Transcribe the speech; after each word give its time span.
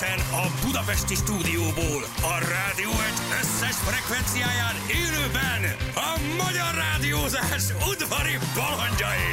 Egyenesen 0.00 0.34
a 0.44 0.66
Budapesti 0.66 1.14
stúdióból, 1.14 2.02
a 2.22 2.34
rádió 2.52 2.90
egy 2.90 3.20
összes 3.40 3.76
frekvenciáján 3.76 4.76
élőben 5.00 5.62
a 5.94 6.10
magyar 6.44 6.74
rádiózás 6.74 7.64
udvari 7.90 8.38
balandjai. 8.54 9.32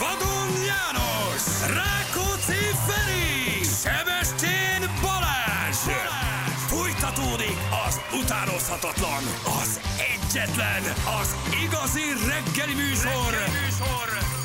Vadon 0.00 0.50
János, 0.70 1.44
Rákóczi 1.78 2.62
Feri, 2.86 3.64
Sebestyén 3.82 4.82
Balázs. 5.02 5.80
Balázs. 5.86 6.60
Fújtatódik 6.72 7.58
az 7.86 7.94
utánozhatatlan, 8.20 9.22
az 9.60 9.80
egyetlen, 10.12 10.82
az 11.20 11.28
igazi 11.64 12.06
reggeli 12.30 12.74
műsor, 12.74 13.30
reggeli 13.30 13.58
műsor. 13.60 14.43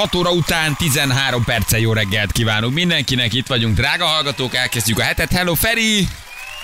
6 0.00 0.14
óra 0.14 0.30
után 0.30 0.76
13 0.76 1.44
perce 1.44 1.80
jó 1.80 1.92
reggelt 1.92 2.32
kívánunk 2.32 2.74
mindenkinek, 2.74 3.32
itt 3.32 3.46
vagyunk, 3.46 3.76
drága 3.76 4.04
hallgatók, 4.04 4.54
elkezdjük 4.54 4.98
a 4.98 5.02
hetet. 5.02 5.32
Hello 5.32 5.54
Feri! 5.54 6.08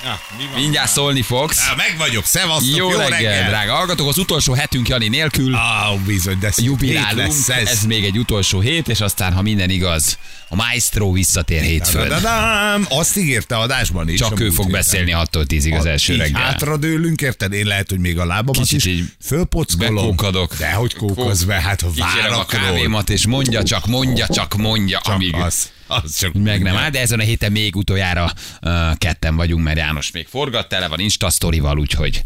Na? 0.04 0.20
Mindjárt 0.54 0.90
szólni 0.90 1.22
fogsz. 1.22 1.58
Á, 1.70 1.74
meg 1.76 1.94
vagyok, 1.98 2.24
szevasztok, 2.24 2.76
Jó, 2.76 2.90
jó, 2.90 2.96
reggel, 2.98 3.10
reggel. 3.18 3.48
drága 3.48 3.72
hallgatók, 3.74 4.08
az 4.08 4.18
utolsó 4.18 4.52
hetünk 4.52 4.88
Jani 4.88 5.08
nélkül. 5.08 5.54
Á, 5.54 5.92
bizony, 6.06 6.38
de 6.38 6.52
Jubilálunk, 6.56 7.16
lesz 7.16 7.48
ez. 7.48 7.68
ez. 7.68 7.82
még 7.84 8.04
egy 8.04 8.18
utolsó 8.18 8.60
hét, 8.60 8.88
és 8.88 9.00
aztán, 9.00 9.32
ha 9.32 9.42
minden 9.42 9.70
igaz, 9.70 10.18
a 10.48 10.54
Maestro 10.54 11.12
visszatér 11.12 11.62
hétfőn. 11.62 12.08
Dadadám, 12.08 12.86
azt 12.88 13.16
ígérte 13.16 13.56
adásban 13.56 14.08
is. 14.08 14.18
Csak 14.18 14.40
ő 14.40 14.44
fog 14.50 14.56
héten. 14.64 14.70
beszélni 14.70 15.12
6-tól 15.16 15.44
10-ig 15.48 15.78
az 15.78 15.84
első 15.86 16.12
így 16.12 16.18
reggel. 16.18 16.40
hátradőlünk, 16.42 17.20
érted? 17.20 17.52
Én 17.52 17.66
lehet, 17.66 17.90
hogy 17.90 17.98
még 17.98 18.18
a 18.18 18.24
lábamat 18.24 18.66
Kicsit 18.66 18.84
is 18.84 19.00
fölpockolom. 19.24 19.94
bekókadok. 19.94 20.56
De 20.56 20.72
hogy 20.72 20.94
kókasz 20.94 21.42
be, 21.42 21.54
hát 21.60 21.80
ha 21.80 21.88
Kicserem 21.90 22.14
a 22.16 22.28
várakról. 22.30 22.60
kávémat, 22.60 23.10
és 23.10 23.26
mondja 23.26 23.62
csak, 23.62 23.86
mondja 23.86 24.26
csak, 24.26 24.56
mondja, 24.56 25.00
Csak 25.04 25.14
amíg 25.14 25.34
az, 25.34 25.70
az 25.86 26.16
csak 26.18 26.32
meg 26.32 26.62
nem 26.62 26.76
áll, 26.76 26.90
de 26.90 27.00
ezen 27.00 27.20
a 27.20 27.22
héten 27.22 27.52
még 27.52 27.76
utoljára 27.76 28.32
uh, 28.62 28.96
ketten 28.98 29.36
vagyunk, 29.36 29.64
mert 29.64 29.78
János 29.78 30.10
még 30.10 30.26
forgat, 30.26 30.68
tele 30.68 30.88
van 30.88 31.00
Insta 31.00 31.30
sztorival, 31.30 31.78
úgyhogy 31.78 32.22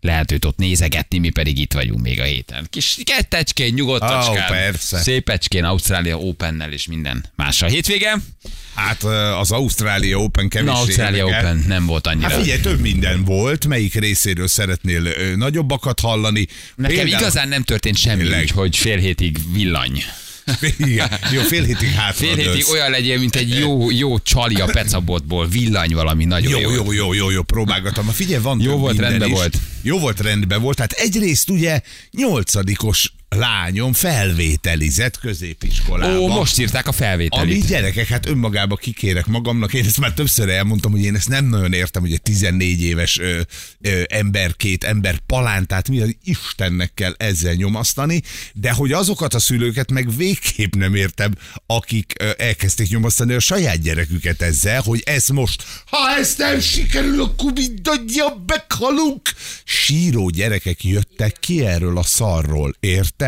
lehet 0.00 0.32
őt 0.32 0.44
ott 0.44 0.56
nézegetni, 0.56 1.18
mi 1.18 1.30
pedig 1.30 1.58
itt 1.58 1.72
vagyunk 1.72 2.02
még 2.02 2.20
a 2.20 2.24
héten. 2.24 2.66
Kis 2.70 2.96
kettecskén, 3.04 3.74
nyugodtacskán, 3.74 4.50
Ó, 4.50 4.54
persze. 4.54 4.98
szépecskén, 4.98 5.64
Ausztrália 5.64 6.16
Opennel 6.18 6.72
és 6.72 6.86
minden 6.86 7.24
mással. 7.36 7.68
Hétvége? 7.68 8.16
Hát 8.74 9.02
az 9.38 9.50
Ausztrália 9.50 10.16
Open 10.18 10.48
kevés 10.48 10.68
Na, 10.68 10.78
Ausztrália 10.78 11.26
Open 11.26 11.64
nem 11.66 11.86
volt 11.86 12.06
annyira. 12.06 12.28
Hát 12.28 12.40
figyelj, 12.40 12.60
több 12.60 12.80
minden 12.80 13.24
volt. 13.24 13.66
Melyik 13.66 13.94
részéről 13.94 14.48
szeretnél 14.48 15.02
nagyobbakat 15.36 16.00
hallani? 16.00 16.46
Nekem 16.74 16.96
Például- 16.96 17.20
igazán 17.20 17.48
nem 17.48 17.62
történt 17.62 17.96
semmi, 17.96 18.40
úgyhogy 18.40 18.76
fél 18.76 18.98
hétig 18.98 19.38
villany. 19.52 20.02
Igen. 20.78 21.08
Jó, 21.32 21.40
fél 21.40 21.62
hétig 21.64 21.88
hátra 21.88 22.26
Fél 22.26 22.36
hétig 22.36 22.52
dőlsz. 22.52 22.70
olyan 22.70 22.90
legyen, 22.90 23.18
mint 23.18 23.36
egy 23.36 23.58
jó, 23.58 23.90
jó 23.90 24.18
csali 24.18 24.54
a 24.54 24.64
pecabotból, 24.64 25.48
villany 25.48 25.94
valami 25.94 26.24
nagyon 26.24 26.60
Jó, 26.60 26.70
jó. 26.70 26.92
jó, 26.92 27.12
jó, 27.12 27.30
jó, 27.30 27.42
próbálgatom. 27.42 28.06
Figyelj, 28.06 28.42
van 28.42 28.60
Jó 28.60 28.76
volt, 28.76 28.98
rendben 28.98 29.28
is. 29.28 29.34
volt. 29.34 29.56
Jó 29.82 29.98
volt, 29.98 30.20
rendben 30.20 30.60
volt. 30.60 30.78
Hát 30.78 30.92
egyrészt 30.92 31.50
ugye 31.50 31.80
nyolcadikos 32.10 33.12
lányom 33.34 33.92
felvételizett 33.92 35.18
középiskolába. 35.18 36.18
Ó, 36.18 36.26
most 36.28 36.58
írták 36.58 36.86
a 36.86 36.88
Ami 36.88 36.96
felvételit. 36.96 37.66
gyerekek, 37.66 38.06
hát 38.08 38.26
önmagába 38.26 38.76
kikérek 38.76 39.26
magamnak, 39.26 39.72
én 39.74 39.84
ezt 39.84 40.00
már 40.00 40.12
többször 40.12 40.48
elmondtam, 40.48 40.90
hogy 40.90 41.02
én 41.02 41.14
ezt 41.14 41.28
nem 41.28 41.44
nagyon 41.44 41.72
értem, 41.72 42.02
hogy 42.02 42.12
egy 42.12 42.22
14 42.22 42.82
éves 42.82 43.18
ö, 43.18 43.40
ö, 43.80 44.02
ember, 44.08 44.56
két 44.56 44.84
ember 44.84 45.18
palántát 45.26 45.88
mi 45.88 46.00
az 46.00 46.16
Istennek 46.24 46.94
kell 46.94 47.14
ezzel 47.16 47.54
nyomasztani, 47.54 48.22
de 48.54 48.72
hogy 48.72 48.92
azokat 48.92 49.34
a 49.34 49.38
szülőket 49.38 49.90
meg 49.90 50.16
végképp 50.16 50.74
nem 50.74 50.94
értem, 50.94 51.32
akik 51.66 52.12
ö, 52.20 52.30
elkezdték 52.38 52.88
nyomasztani 52.88 53.34
a 53.34 53.40
saját 53.40 53.80
gyereküket 53.82 54.42
ezzel, 54.42 54.80
hogy 54.80 55.02
ez 55.04 55.28
most, 55.28 55.64
ha 55.86 56.16
ez 56.18 56.34
nem 56.38 56.60
sikerül, 56.60 57.22
akkor 57.22 57.52
mindannyian 57.52 58.44
meghalunk. 58.46 59.30
Síró 59.64 60.28
gyerekek 60.28 60.84
jöttek 60.84 61.36
ki 61.40 61.64
erről 61.66 61.98
a 61.98 62.02
szarról, 62.02 62.74
érted? 62.80 63.20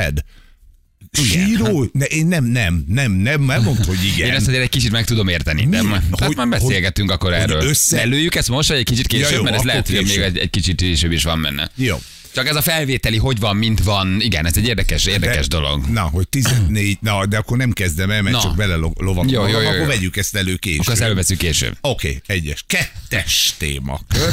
Síró? 1.13 1.89
Ne, 1.93 2.05
én 2.05 2.27
nem, 2.27 2.45
nem, 2.45 2.85
nem, 2.89 3.13
nem, 3.13 3.43
nem 3.43 3.63
mondta, 3.63 3.87
hogy 3.87 4.05
igen. 4.15 4.29
Én 4.29 4.35
ezt 4.35 4.47
azért 4.47 4.63
egy 4.63 4.69
kicsit 4.69 4.91
meg 4.91 5.05
tudom 5.05 5.29
érteni, 5.29 5.67
de 5.67 5.83
ma, 5.83 5.99
tehát 5.99 6.25
Hogy- 6.25 6.37
már 6.37 6.49
beszélgettünk 6.49 7.11
akkor 7.11 7.33
hogy 7.33 7.41
erről. 7.41 7.63
össze- 7.63 8.01
Előjük 8.01 8.35
ezt 8.35 8.49
most, 8.49 8.69
vagy 8.69 8.79
egy 8.79 8.85
kicsit 8.85 9.07
később, 9.07 9.31
Ja, 9.31 9.37
jó, 9.37 9.43
mert 9.43 9.55
ez 9.55 9.61
akkor 9.61 9.71
lehet, 9.73 9.87
hogy 9.87 9.97
még 9.97 10.07
később. 10.07 10.23
egy, 10.23 10.39
egy 10.39 10.51
kicsit 10.51 10.77
később 10.77 11.13
is 11.13 11.23
van 11.25 11.43
benne. 11.43 11.71
Jó. 11.75 11.97
Csak 12.35 12.49
ez 12.49 12.57
a 12.57 12.63
felvételi, 12.63 13.17
hogy 13.17 13.39
van, 13.41 13.57
mint 13.57 13.83
van, 13.83 14.21
igen, 14.21 14.47
ez 14.47 14.57
egy 14.57 14.67
érdekes, 14.67 15.05
érdekes 15.05 15.49
De- 15.49 15.57
dolog. 15.57 15.87
Na, 15.87 16.01
hogy 16.01 16.29
14, 16.29 16.99
na, 17.01 17.27
de 17.27 17.37
akkor 17.37 17.57
nem 17.57 17.73
kezdem 17.73 18.11
el, 18.11 18.23
mert 18.23 18.37
Na. 18.37 18.43
csak 18.43 18.57
bele 18.57 18.75
lovakolom. 18.75 19.29
Jó, 19.29 19.47
jó, 19.47 19.61
jó, 19.61 19.67
Akkor 19.67 19.79
jó. 19.81 19.85
vegyük 19.87 20.17
ezt 20.17 20.37
elő 20.37 20.57
később. 20.57 20.81
Akkor 20.81 20.93
ezt 20.93 21.03
előveszünk 21.03 21.39
később. 21.39 21.77
Oké, 21.81 22.23
egyes. 22.27 22.65
Kettes 22.67 23.55
témakör. 23.59 24.33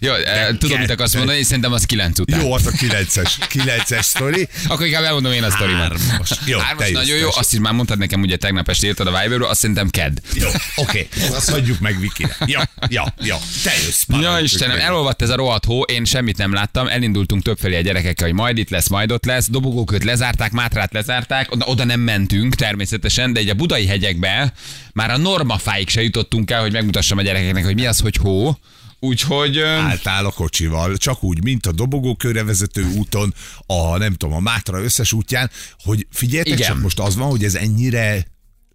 Jó, 0.00 0.12
eh, 0.12 0.48
tudom, 0.58 0.78
mit 0.80 0.90
akarsz 0.90 1.14
mondani, 1.14 1.38
és 1.38 1.46
szerintem 1.46 1.72
az 1.72 1.84
9 1.84 2.18
után. 2.18 2.40
Jó, 2.40 2.52
az 2.52 2.66
a 2.66 2.70
kilences, 2.70 3.38
kilences 3.48 4.04
sztori. 4.04 4.48
Akkor 4.68 4.86
inkább 4.86 5.04
elmondom 5.04 5.32
én 5.32 5.42
a 5.42 5.50
sztorimat. 5.50 6.00
Hármas. 6.08 6.30
Jó, 6.46 6.58
Hármas 6.58 6.90
nagyon 6.90 7.16
jó, 7.18 7.28
azt 7.34 7.52
is 7.52 7.58
már 7.58 7.72
mondtad 7.72 7.98
nekem, 7.98 8.20
ugye 8.20 8.36
tegnap 8.36 8.68
este 8.68 8.86
írtad 8.86 9.06
a 9.06 9.10
Viberről, 9.22 9.46
azt 9.46 9.60
szerintem 9.60 9.88
kedd. 9.90 10.16
Jó, 10.34 10.48
oké, 10.76 11.08
azt 11.30 11.50
hagyjuk 11.50 11.80
meg 11.80 12.00
Vikire. 12.00 12.36
Jó, 12.46 12.60
jó, 12.88 13.02
jó. 13.22 13.36
Te 13.62 13.72
jössz. 13.84 14.02
Ja, 14.08 14.38
Istenem, 14.42 14.78
elolvadt 14.78 15.22
ez 15.22 15.28
a 15.30 15.36
rohadt 15.36 15.64
hó, 15.64 15.82
én 15.82 16.04
semmit 16.26 16.50
nem 16.50 16.52
láttam, 16.52 16.86
elindultunk 16.86 17.42
többfelé 17.42 17.76
a 17.76 17.80
gyerekekkel, 17.80 18.26
hogy 18.26 18.36
majd 18.36 18.58
itt 18.58 18.70
lesz, 18.70 18.88
majd 18.88 19.12
ott 19.12 19.24
lesz, 19.24 19.50
dobogóköt 19.50 20.04
lezárták, 20.04 20.52
Mátrát 20.52 20.92
lezárták, 20.92 21.52
oda, 21.52 21.64
oda 21.66 21.84
nem 21.84 22.00
mentünk 22.00 22.54
természetesen, 22.54 23.32
de 23.32 23.40
egy 23.40 23.48
a 23.48 23.54
budai 23.54 23.86
hegyekbe 23.86 24.52
már 24.92 25.10
a 25.10 25.16
normafáig 25.16 25.88
se 25.88 26.02
jutottunk 26.02 26.50
el, 26.50 26.60
hogy 26.60 26.72
megmutassam 26.72 27.18
a 27.18 27.22
gyerekeknek, 27.22 27.64
hogy 27.64 27.74
mi 27.74 27.86
az, 27.86 28.00
hogy 28.00 28.16
hó. 28.16 28.56
Úgyhogy... 29.00 29.58
Álltál 29.58 30.24
a 30.24 30.30
kocsival, 30.30 30.96
csak 30.96 31.22
úgy, 31.22 31.42
mint 31.42 31.66
a 31.66 31.72
dobogókörre 31.72 32.44
vezető 32.44 32.84
úton, 32.96 33.34
a 33.66 33.96
nem 33.96 34.14
tudom, 34.14 34.34
a 34.34 34.40
Mátra 34.40 34.82
összes 34.82 35.12
útján, 35.12 35.50
hogy 35.82 36.06
figyeljetek 36.10 36.58
Igen. 36.58 36.70
csak 36.70 36.82
most 36.82 36.98
az 36.98 37.16
van, 37.16 37.28
hogy 37.28 37.44
ez 37.44 37.54
ennyire 37.54 38.26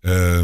ö, 0.01 0.41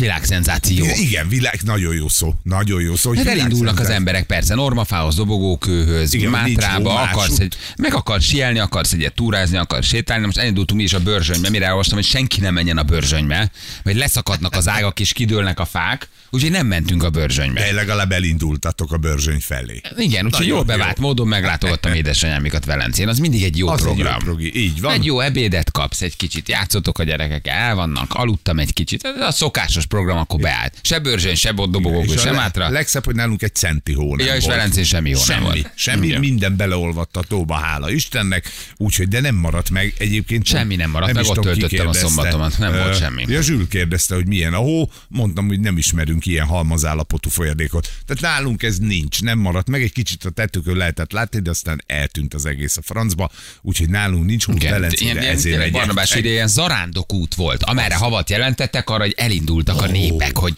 Világszenzáció. 0.00 0.84
igen, 1.00 1.28
világ, 1.28 1.58
nagyon 1.64 1.94
jó 1.94 2.08
szó, 2.08 2.34
nagyon 2.42 2.80
jó 2.80 2.96
szó. 2.96 3.08
hogy 3.08 3.18
Hát 3.18 3.26
elindulnak 3.26 3.80
az 3.80 3.88
emberek 3.88 4.24
persze, 4.24 4.54
normafához, 4.54 5.14
dobogókőhöz, 5.14 6.14
Igen, 6.14 6.30
Mátrába, 6.30 7.00
akarsz 7.00 7.38
egy, 7.38 7.54
meg 7.76 7.94
akarsz 7.94 8.24
sielni, 8.24 8.58
akarsz 8.58 8.92
egyet 8.92 9.14
túrázni, 9.14 9.56
akarsz 9.56 9.86
sétálni, 9.86 10.24
most 10.26 10.38
elindultunk 10.38 10.78
mi 10.80 10.84
is 10.86 10.92
a 10.92 11.00
börzsönybe, 11.00 11.50
mire 11.50 11.64
elolvastam, 11.64 11.96
hogy 11.96 12.06
senki 12.06 12.40
nem 12.40 12.54
menjen 12.54 12.76
a 12.78 12.82
börzsönybe, 12.82 13.50
vagy 13.82 13.96
leszakadnak 13.96 14.54
az 14.54 14.68
ágak 14.68 15.00
és 15.00 15.12
kidőlnek 15.12 15.60
a 15.60 15.64
fák, 15.64 16.08
úgyhogy 16.30 16.50
nem 16.50 16.66
mentünk 16.66 17.02
a 17.02 17.10
börzsönybe. 17.10 17.60
De 17.60 17.72
legalább 17.72 18.12
elindultatok 18.12 18.92
a 18.92 18.96
börzsöny 18.96 19.40
felé. 19.40 19.80
Igen, 19.96 20.24
úgyhogy 20.26 20.46
jól 20.46 20.62
bevált 20.62 20.98
jó. 20.98 21.04
módon 21.06 21.28
meglátogattam 21.28 21.92
édesanyámikat 21.92 22.64
Velencén, 22.64 23.08
az 23.08 23.18
mindig 23.18 23.42
egy 23.42 23.58
jó 23.58 23.68
Az 23.68 23.80
egy 23.80 23.86
jó 23.86 23.92
program. 23.94 24.18
progi, 24.18 24.60
így 24.60 24.80
van. 24.80 24.92
Egy 24.92 25.04
jó 25.04 25.20
ebédet 25.20 25.70
kapsz, 25.70 26.02
egy 26.02 26.16
kicsit 26.16 26.48
játszotok 26.48 26.98
a 26.98 27.02
gyerekek, 27.04 27.46
el 27.46 27.74
vannak, 27.74 28.14
aludtam 28.14 28.58
egy 28.58 28.72
kicsit. 28.72 29.04
Ez 29.04 29.20
a 29.20 29.30
szokásos 29.32 29.81
program 29.84 30.18
akkor 30.18 30.40
beállt. 30.40 30.74
Se 30.82 30.98
bőrzsön, 30.98 31.34
se 31.34 31.54
És 32.02 32.20
se 32.20 32.32
mátra. 32.32 32.68
legszebb, 32.68 33.04
hogy 33.04 33.14
nálunk 33.14 33.42
egy 33.42 33.54
centi 33.54 33.92
hó 33.92 34.16
nem 34.16 34.26
Ja, 34.26 34.34
és. 34.34 34.46
Velencén 34.46 34.84
semmi 34.84 35.12
hó 35.12 35.16
nem 35.16 35.24
semmi, 35.24 35.44
volt. 35.44 35.70
Semmi, 35.74 36.06
Igen. 36.06 36.20
minden 36.20 36.56
beleolvadt 36.56 37.16
a 37.16 37.22
tóba, 37.22 37.54
hála 37.54 37.90
Istennek, 37.90 38.48
úgyhogy 38.76 39.08
de 39.08 39.20
nem 39.20 39.34
maradt 39.34 39.70
meg 39.70 39.94
egyébként. 39.98 40.46
Semmi 40.46 40.76
nem 40.76 40.90
maradt 40.90 41.12
meg, 41.12 41.22
is 41.22 41.28
ott 41.28 41.40
töltöttem 41.40 41.86
a 41.88 41.92
szombatomat, 41.92 42.58
nem 42.58 42.72
volt 42.72 42.98
semmi. 42.98 43.24
Ja, 43.28 43.42
Zsül 43.42 43.68
kérdezte, 43.68 44.14
hogy 44.14 44.26
milyen 44.26 44.54
a 44.54 44.58
hó, 44.58 44.90
mondtam, 45.08 45.46
hogy 45.46 45.60
nem 45.60 45.78
ismerünk 45.78 46.26
ilyen 46.26 46.46
halmazállapotú 46.46 47.30
folyadékot. 47.30 47.88
Tehát 48.06 48.22
nálunk 48.22 48.62
ez 48.62 48.78
nincs, 48.78 49.22
nem 49.22 49.38
maradt 49.38 49.68
meg, 49.68 49.82
egy 49.82 49.92
kicsit 49.92 50.24
a 50.24 50.30
tetőkön 50.30 50.76
lehetett 50.76 51.12
látni, 51.12 51.40
de 51.40 51.50
aztán 51.50 51.82
eltűnt 51.86 52.34
az 52.34 52.46
egész 52.46 52.76
a 52.76 52.82
francba, 52.82 53.30
úgyhogy 53.62 53.88
nálunk 53.88 54.26
nincs 54.26 54.44
hó, 54.44 54.52
Velencére 54.70 55.20
ezért 55.20 55.44
ilyen 55.44 55.60
egy 55.60 55.72
Barnabás 55.72 56.14
ilyen 56.14 56.48
zarándok 56.48 57.12
út 57.12 57.34
volt, 57.34 57.62
amerre 57.62 57.94
havat 57.94 58.30
jelentettek, 58.30 58.90
arra, 58.90 59.02
hogy 59.02 59.14
elindultak 59.72 59.88
a 59.88 59.92
népek, 59.92 60.36
hogy 60.36 60.54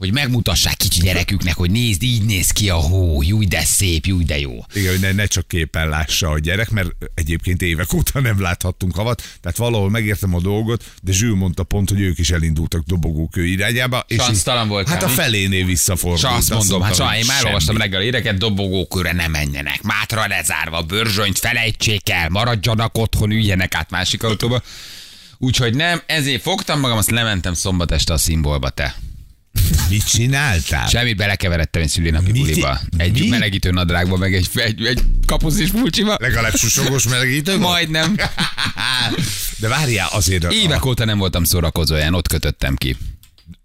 hogy 0.00 0.12
megmutassák 0.12 0.76
kicsi 0.76 1.00
gyereküknek, 1.00 1.54
hogy 1.54 1.70
nézd, 1.70 2.02
így 2.02 2.24
néz 2.24 2.50
ki 2.50 2.68
a 2.68 2.74
hó, 2.74 3.22
júj, 3.22 3.46
de 3.46 3.64
szép, 3.64 4.06
júj, 4.06 4.24
de 4.24 4.38
jó. 4.38 4.64
Igen, 4.74 4.90
hogy 4.90 5.00
ne, 5.00 5.12
ne 5.12 5.26
csak 5.26 5.48
képen 5.48 5.88
lássa 5.88 6.28
a 6.28 6.38
gyerek, 6.38 6.70
mert 6.70 6.88
egyébként 7.14 7.62
évek 7.62 7.92
óta 7.92 8.20
nem 8.20 8.40
láthattunk 8.40 8.94
havat, 8.94 9.22
tehát 9.40 9.56
valahol 9.56 9.90
megértem 9.90 10.34
a 10.34 10.40
dolgot, 10.40 10.84
de 11.02 11.12
Zsül 11.12 11.34
mondta 11.34 11.62
pont, 11.62 11.88
hogy 11.88 12.00
ők 12.00 12.18
is 12.18 12.30
elindultak 12.30 12.82
dobogókő 12.86 13.46
irányába. 13.46 14.04
És 14.06 14.22
Sansztalan 14.22 14.68
volt 14.68 14.88
Hát 14.88 15.02
a 15.02 15.08
felénél 15.08 15.64
visszafordult. 15.64 16.32
És 16.32 16.38
azt 16.38 16.50
mondom, 16.50 16.82
hát 16.82 16.96
hogy 16.96 17.18
én 17.18 17.24
már 17.26 17.44
olvastam 17.44 17.76
reggel 17.76 18.02
éreket, 18.02 18.38
dobogókőre 18.38 19.12
ne 19.12 19.28
menjenek, 19.28 19.82
mátra 19.82 20.26
lezárva, 20.26 20.82
bőrzsönyt 20.82 21.38
felejtsék 21.38 22.10
el, 22.10 22.28
maradjanak 22.28 22.98
otthon, 22.98 23.30
üljenek 23.30 23.74
át 23.74 23.90
másik 23.90 24.22
autóba. 24.22 24.62
Úgyhogy 25.42 25.74
nem, 25.74 26.02
ezért 26.06 26.42
fogtam 26.42 26.80
magam, 26.80 26.96
azt 26.96 27.10
lementem 27.10 27.54
szombat 27.54 27.92
este 27.92 28.12
a 28.12 28.18
szimbolba, 28.18 28.70
te. 28.70 28.94
Mit 29.88 30.08
csináltál? 30.08 30.88
Semmit 30.88 31.16
belekeveredtem 31.16 31.82
egy 31.82 31.88
szülinapi 31.88 32.30
Mi? 32.32 32.38
buliba. 32.38 32.80
Egy 32.96 33.18
Mi? 33.20 33.28
melegítő 33.28 33.70
nadrágba, 33.70 34.16
meg 34.16 34.34
egy, 34.34 34.48
egy, 34.54 34.86
egy 34.86 35.02
kapuszis 35.26 35.70
pulcsiba. 35.70 36.16
Legalább 36.20 36.54
susogos 36.56 37.08
melegítő? 37.08 37.58
Majdnem. 37.58 38.14
De 39.58 39.68
várjál 39.68 40.08
azért. 40.12 40.44
a- 40.44 40.50
Évek 40.50 40.84
óta 40.84 41.04
nem 41.04 41.18
voltam 41.18 41.44
szórakozóján, 41.44 42.14
ott 42.14 42.28
kötöttem 42.28 42.76
ki. 42.76 42.96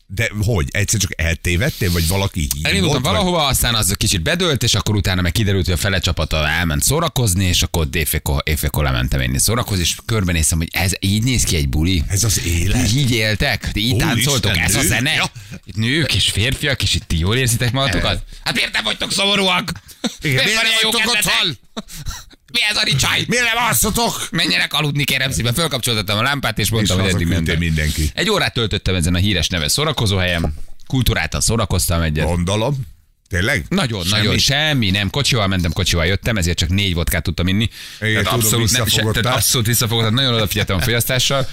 De 0.07 0.31
hogy? 0.45 0.67
Egyszer 0.71 0.99
csak 0.99 1.11
eltévedtél, 1.21 1.91
vagy 1.91 2.07
valaki 2.07 2.39
hívott? 2.39 2.65
Elindultam 2.71 3.01
vagy- 3.01 3.11
valahova, 3.11 3.45
aztán 3.45 3.75
az 3.75 3.93
kicsit 3.97 4.21
bedőlt, 4.21 4.63
és 4.63 4.73
akkor 4.73 4.95
utána 4.95 5.21
meg 5.21 5.31
kiderült, 5.31 5.65
hogy 5.65 5.73
a 5.73 5.77
fele 5.77 5.99
csapata 5.99 6.47
elment 6.47 6.83
szórakozni, 6.83 7.45
és 7.45 7.61
akkor 7.61 7.87
éjfékor, 7.91 8.41
éjfékor 8.45 8.83
lementem 8.83 9.19
én 9.19 9.37
szórakozni, 9.39 9.81
és 9.83 9.95
körbenéztem, 10.05 10.57
hogy 10.57 10.67
ez 10.71 10.91
így 10.99 11.23
néz 11.23 11.43
ki 11.43 11.55
egy 11.55 11.69
buli. 11.69 12.03
Ez 12.07 12.23
az 12.23 12.45
élet. 12.45 12.91
Így 12.91 13.11
éltek? 13.11 13.71
Ti 13.71 13.79
így 13.79 13.91
Úristen, 13.93 14.15
táncoltok? 14.15 14.57
Ez 14.57 14.75
a 14.75 14.79
nők? 14.79 14.87
zene? 14.87 15.13
Ja. 15.13 15.25
Itt 15.65 15.75
nők 15.75 16.15
és 16.15 16.29
férfiak, 16.29 16.83
és 16.83 16.95
itt 16.95 17.03
ti 17.07 17.19
jól 17.19 17.35
érzitek 17.35 17.71
magatokat? 17.71 18.23
Hát 18.43 18.53
miért 18.55 18.73
nem 18.73 18.83
vagytok 18.83 19.11
szomorúak? 19.11 19.71
Igen, 20.21 20.43
Miért 20.43 20.61
miért 20.61 20.81
vagytok 20.81 21.11
otthon? 21.13 21.57
Mi 22.55 22.61
ez 22.69 22.77
a 22.77 22.83
ricsaj? 22.83 23.23
Miért 23.27 23.45
nem 23.53 23.63
alszotok? 23.63 24.27
Menjenek 24.31 24.73
aludni, 24.73 25.03
kérem 25.03 25.31
szépen. 25.31 25.53
Fölkapcsoltattam 25.53 26.17
a 26.17 26.21
lámpát, 26.21 26.59
és 26.59 26.69
mondtam, 26.69 26.97
És 26.97 27.03
hogy 27.03 27.13
eddig 27.13 27.27
mentem. 27.27 27.57
mindenki. 27.57 28.11
Egy 28.13 28.29
órát 28.29 28.53
töltöttem 28.53 28.95
ezen 28.95 29.13
a 29.15 29.17
híres 29.17 29.47
neves 29.47 29.71
szórakozóhelyen. 29.71 30.53
Kultúráltan 30.87 31.41
szórakoztam 31.41 32.01
egyet. 32.01 32.25
Gondolom. 32.25 32.93
Tényleg? 33.35 33.65
Nagyon, 33.69 34.03
Semmi? 34.03 34.21
nagyon 34.21 34.37
semmi, 34.37 34.89
nem. 34.89 35.09
Kocsival 35.09 35.47
mentem, 35.47 35.71
kocsival 35.71 36.05
jöttem, 36.05 36.37
ezért 36.37 36.57
csak 36.57 36.69
négy 36.69 36.93
vodkát 36.93 37.23
tudtam 37.23 37.47
inni. 37.47 37.69
Igen, 38.01 38.23
tudom, 38.23 38.39
abszolút, 38.39 38.71
nem, 38.71 38.85
se, 38.85 39.01
tehát 39.01 39.37
abszolút 39.37 39.67
visszafogott, 39.67 40.03
tehát 40.03 40.19
nagyon 40.19 40.33
odafigyeltem 40.33 40.75
a 40.75 40.81
fogyasztással. 40.81 41.47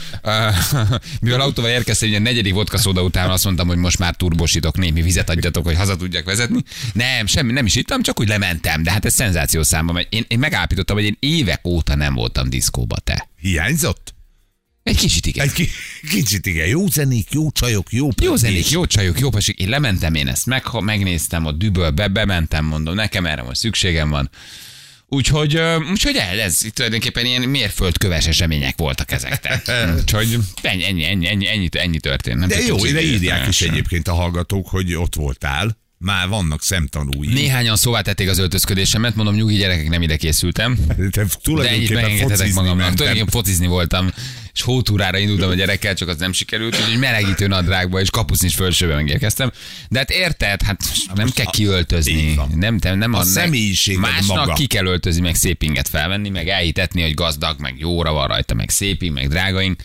Mivel 1.21 1.41
autóval 1.41 1.71
érkeztem, 1.71 2.09
ugye 2.09 2.19
a 2.19 2.21
negyedik 2.21 2.53
vodka 2.53 2.79
szóda 2.79 3.03
után 3.03 3.31
azt 3.31 3.45
mondtam, 3.45 3.67
hogy 3.67 3.77
most 3.77 3.99
már 3.99 4.15
turbosítok, 4.15 4.77
némi 4.77 5.03
vizet 5.03 5.31
adjatok, 5.31 5.65
hogy 5.65 5.77
haza 5.77 5.97
tudjak 5.97 6.25
vezetni. 6.25 6.63
Nem, 6.93 7.27
semmi, 7.27 7.53
nem 7.53 7.67
is 7.67 7.75
ittam, 7.75 8.03
csak 8.03 8.21
úgy 8.21 8.29
lementem. 8.29 8.83
De 8.83 8.91
hát 8.91 9.05
ez 9.05 9.15
szenzáció 9.15 9.63
számba 9.63 9.93
megy. 9.93 10.07
Én, 10.11 10.25
én 10.29 10.39
megállapítottam, 10.39 10.97
hogy 10.97 11.05
én 11.05 11.17
évek 11.19 11.67
óta 11.67 11.95
nem 11.95 12.15
voltam 12.15 12.51
diszkóba, 12.51 12.97
te. 12.99 13.29
Hiányzott? 13.41 14.15
Egy 14.83 14.97
kicsit 14.97 15.27
igen. 15.27 15.47
Egy 15.47 15.53
ki- 15.53 15.71
kicsit 16.11 16.47
igen. 16.47 16.67
Jó 16.67 16.87
zenék, 16.87 17.27
jó 17.33 17.51
csajok, 17.51 17.93
jó 17.93 18.05
Jó 18.05 18.09
pörgés. 18.11 18.39
zenék, 18.41 18.71
jó 18.71 18.87
csajok, 18.87 19.21
jó 19.21 19.31
pasik. 19.31 19.59
Én 19.59 19.69
lementem 19.69 20.15
én 20.15 20.29
ezt, 20.29 20.47
meg, 20.47 20.63
megnéztem 20.81 21.47
a 21.47 21.53
dübölbe, 21.53 22.09
bementem, 22.09 22.65
mondom, 22.65 22.95
nekem 22.95 23.27
erre 23.27 23.43
most 23.43 23.61
szükségem 23.61 24.11
van. 24.11 24.31
Úgyhogy, 25.09 25.61
úgyhogy 25.91 26.17
ez, 26.17 26.39
ez 26.39 26.65
itt 26.65 26.75
tulajdonképpen 26.75 27.27
ilyen 27.27 27.43
mérföldköves 27.43 28.27
események 28.27 28.77
voltak 28.77 29.11
ezek. 29.11 29.41
Tehát, 29.41 29.95
úgyhogy 30.01 30.39
ennyi, 30.63 30.85
ennyi, 30.85 31.05
ennyi, 31.05 31.29
ennyi, 31.29 31.49
ennyi, 31.49 31.69
ennyi 31.73 31.99
történt. 32.01 32.39
Nem 32.39 32.49
De 32.49 32.59
jó, 32.61 32.85
ide 32.85 33.03
írják 33.03 33.49
is 33.49 33.61
egyébként 33.61 34.09
a 34.09 34.15
hallgatók, 34.15 34.69
hogy 34.69 34.95
ott 34.95 35.15
voltál. 35.15 35.81
Már 35.99 36.29
vannak 36.29 36.63
szemtanúi. 36.63 37.27
Néhányan 37.33 37.77
szóvá 37.77 38.01
tették 38.01 38.29
az 38.29 38.39
öltözködésemet, 38.39 39.15
mondom, 39.15 39.35
nyugi 39.35 39.57
gyerekek, 39.57 39.89
nem 39.89 40.03
ide 40.03 40.17
készültem. 40.17 40.79
Te 41.11 41.27
De 41.55 41.69
ennyit 41.69 41.91
megengedhetek 41.95 42.53
magamnak. 42.53 42.95
Tulajdonképpen 42.95 43.41
focizni 43.41 43.67
voltam, 43.67 44.11
és 44.55 44.63
hótúrára 44.63 45.19
indultam 45.19 45.51
a 45.51 45.55
gyerekkel, 45.55 45.95
csak 45.95 46.09
az 46.09 46.17
nem 46.17 46.33
sikerült, 46.33 46.77
úgyhogy 46.77 46.99
melegítő 46.99 47.47
nadrágba 47.47 48.01
és 48.01 48.11
kapusznis 48.11 48.55
fölsőbe 48.55 48.95
megérkeztem. 48.95 49.51
De 49.89 49.99
hát 49.99 50.11
érted, 50.11 50.63
hát 50.63 50.85
nem 51.15 51.29
kell 51.29 51.51
kiöltözni. 51.51 52.35
Nem, 52.55 52.79
nem, 52.81 52.99
nem 52.99 53.15
A 53.15 53.23
személyiséged 53.23 54.01
Másnak 54.01 54.37
maga. 54.37 54.53
ki 54.53 54.67
kell 54.67 54.87
öltözni, 54.87 55.21
meg 55.21 55.35
szép 55.35 55.63
inget 55.63 55.89
felvenni, 55.89 56.29
meg 56.29 56.49
elhitetni, 56.49 57.03
hogy 57.03 57.15
gazdag, 57.15 57.61
meg 57.61 57.75
jóra 57.79 58.13
van 58.13 58.27
rajta, 58.27 58.55
meg 58.55 58.71
szép 58.71 59.03
ing, 59.03 59.13
meg 59.13 59.29
drágaink. 59.29 59.83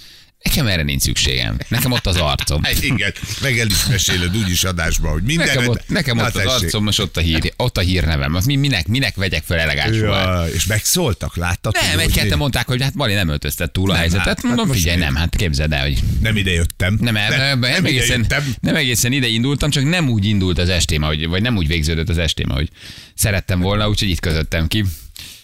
Nekem 0.47 0.67
erre 0.67 0.83
nincs 0.83 1.01
szükségem. 1.01 1.57
Nekem 1.67 1.91
ott 1.91 2.05
az 2.05 2.15
arcom. 2.15 2.63
Hát 2.63 2.83
Igen, 2.83 3.13
meg 3.41 3.59
el 3.59 3.67
is 3.67 3.85
meséled 3.85 4.37
úgyis 4.37 4.63
adásban, 4.63 5.11
hogy 5.11 5.23
minden. 5.23 5.47
Nekem 5.47 5.67
ott, 5.67 5.83
nekem 5.87 6.17
ott 6.17 6.35
az 6.35 6.45
arcom, 6.45 6.83
most 6.83 6.99
ott 6.99 7.17
a, 7.17 7.21
hír, 7.21 7.53
ott 7.57 7.77
a 7.77 7.81
hírnevem. 7.81 8.35
Azt 8.35 8.45
mi, 8.45 8.55
minek, 8.55 8.87
minek 8.87 9.15
vegyek 9.15 9.43
fel 9.45 9.59
elegáns? 9.59 9.95
Ja, 9.97 10.45
és 10.53 10.65
megszóltak, 10.65 11.35
láttad? 11.35 11.73
Nem, 11.73 11.91
hogy 11.91 11.99
egy-ketten 12.01 12.31
én 12.31 12.37
mondták, 12.37 12.67
hogy 12.67 12.81
hát 12.81 12.93
Mari 12.93 13.13
nem 13.13 13.29
öltöztet 13.29 13.71
túl 13.71 13.89
a 13.89 13.91
Nem, 13.91 14.01
helyzetet. 14.01 14.27
hát- 14.27 14.43
Mondom, 14.43 14.67
hát 14.67 14.75
figyelj, 14.75 14.97
nem, 14.97 15.15
hát 15.15 15.35
képzeld 15.35 15.73
el, 15.73 15.81
hogy 15.81 15.99
Nem 16.21 16.37
ide 16.37 16.51
jöttem. 16.51 16.97
nem, 17.01 17.13
nem, 17.13 17.29
nem, 17.37 17.59
nem, 17.59 17.85
egészen, 17.85 18.19
jöttem. 18.19 18.53
nem 18.59 18.75
egészen 18.75 19.11
ide 19.11 19.27
indultam, 19.27 19.69
csak 19.69 19.83
nem 19.83 20.09
úgy 20.09 20.25
indult 20.25 20.57
az 20.57 20.69
estém, 20.69 21.03
ahogy, 21.03 21.27
vagy 21.27 21.41
nem 21.41 21.57
úgy 21.57 21.67
végződött 21.67 22.09
az 22.09 22.17
estém, 22.17 22.49
ahogy 22.49 22.69
szerettem 23.15 23.59
volna, 23.59 23.89
úgyhogy 23.89 24.09
itt 24.09 24.19
közöttem 24.19 24.67
ki. 24.67 24.83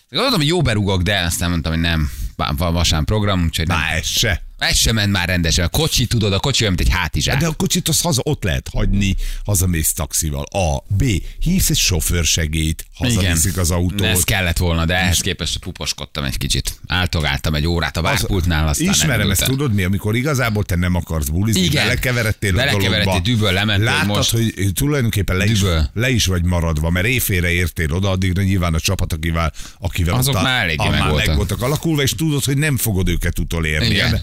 Gondoltam, 0.10 0.40
hogy 0.40 0.50
jó 0.50 0.62
berugok, 0.62 1.02
de 1.02 1.20
aztán 1.20 1.50
mondtam, 1.50 1.72
hogy 1.72 1.82
nem, 1.82 2.12
van 2.36 2.74
vasán 2.74 3.06
program, 3.06 3.44
úgyhogy 3.44 3.68
nem. 3.68 3.78
Már 3.78 3.96
ez 3.96 4.08
se. 4.08 4.42
Ez 4.64 4.78
sem 4.78 4.96
ment 4.96 5.12
már 5.12 5.28
rendesen. 5.28 5.66
A 5.66 5.68
kocsi, 5.68 6.06
tudod, 6.06 6.34
a 6.34 6.40
kocsi 6.40 6.64
olyan, 6.64 6.74
mint 6.78 6.88
egy 6.90 6.96
hátizsák. 6.96 7.40
De 7.40 7.48
a 7.48 7.52
kocsit 7.54 7.88
az 7.88 8.02
haza, 8.02 8.22
ott 8.26 8.44
lehet 8.44 8.70
hagyni, 8.74 9.16
hazamész 9.46 9.94
taxival. 9.94 10.44
A, 10.44 10.84
B, 10.96 11.04
hívsz 11.40 11.70
egy 11.70 11.78
sofőrsegélyt, 11.78 12.86
hazaviszik 12.96 13.58
az 13.58 13.72
autót. 13.72 14.08
Ez 14.08 14.24
kellett 14.24 14.58
volna, 14.58 14.86
de 14.86 14.96
ehhez 14.96 15.20
képest 15.20 15.58
puposkodtam 15.58 16.24
egy 16.24 16.38
kicsit. 16.38 16.80
Áltogáltam 16.88 17.56
egy 17.56 17.66
órát 17.68 17.98
a 17.98 18.02
bárpultnál, 18.02 18.68
aztán 18.68 18.90
Ismerem 18.90 19.30
ezt, 19.32 19.44
tudod 19.44 19.74
mi, 19.74 19.84
amikor 19.84 20.16
igazából 20.16 20.64
te 20.64 20.76
nem 20.76 20.96
akarsz 20.96 21.28
bulizni, 21.28 21.62
Igen. 21.62 21.84
belekeveredtél 21.84 22.60
a 22.60 22.70
dologba. 22.72 23.20
düböl, 23.20 23.52
lementél 23.52 23.86
Láttad, 23.86 24.08
most. 24.08 24.30
hogy 24.32 24.54
tulajdonképpen 24.74 25.38
le 25.38 25.46
is, 25.46 25.60
Düböl. 25.60 25.90
le 25.94 26.10
is 26.10 26.26
vagy 26.26 26.44
maradva, 26.44 26.90
mert 26.90 27.06
éjfélre 27.06 27.50
értél 27.52 27.92
oda, 27.92 28.10
addigra 28.10 28.44
nyilván 28.44 28.74
a 28.74 28.80
csapat, 28.80 29.14
akivel, 29.14 29.54
akivel 29.80 30.16
Azok 30.16 30.36
ott 30.36 30.42
már 30.42 30.64
eléggé 30.64 30.90
meg 30.90 31.08
voltak. 31.10 31.28
meg 31.28 31.36
voltak 31.36 31.62
alakulva, 31.62 32.02
és 32.02 32.12
tudod, 32.12 32.44
hogy 32.44 32.58
nem 32.58 32.78
fogod 32.78 33.08
őket 33.10 33.40
utolérni. 33.40 33.88
Igen. 33.88 34.22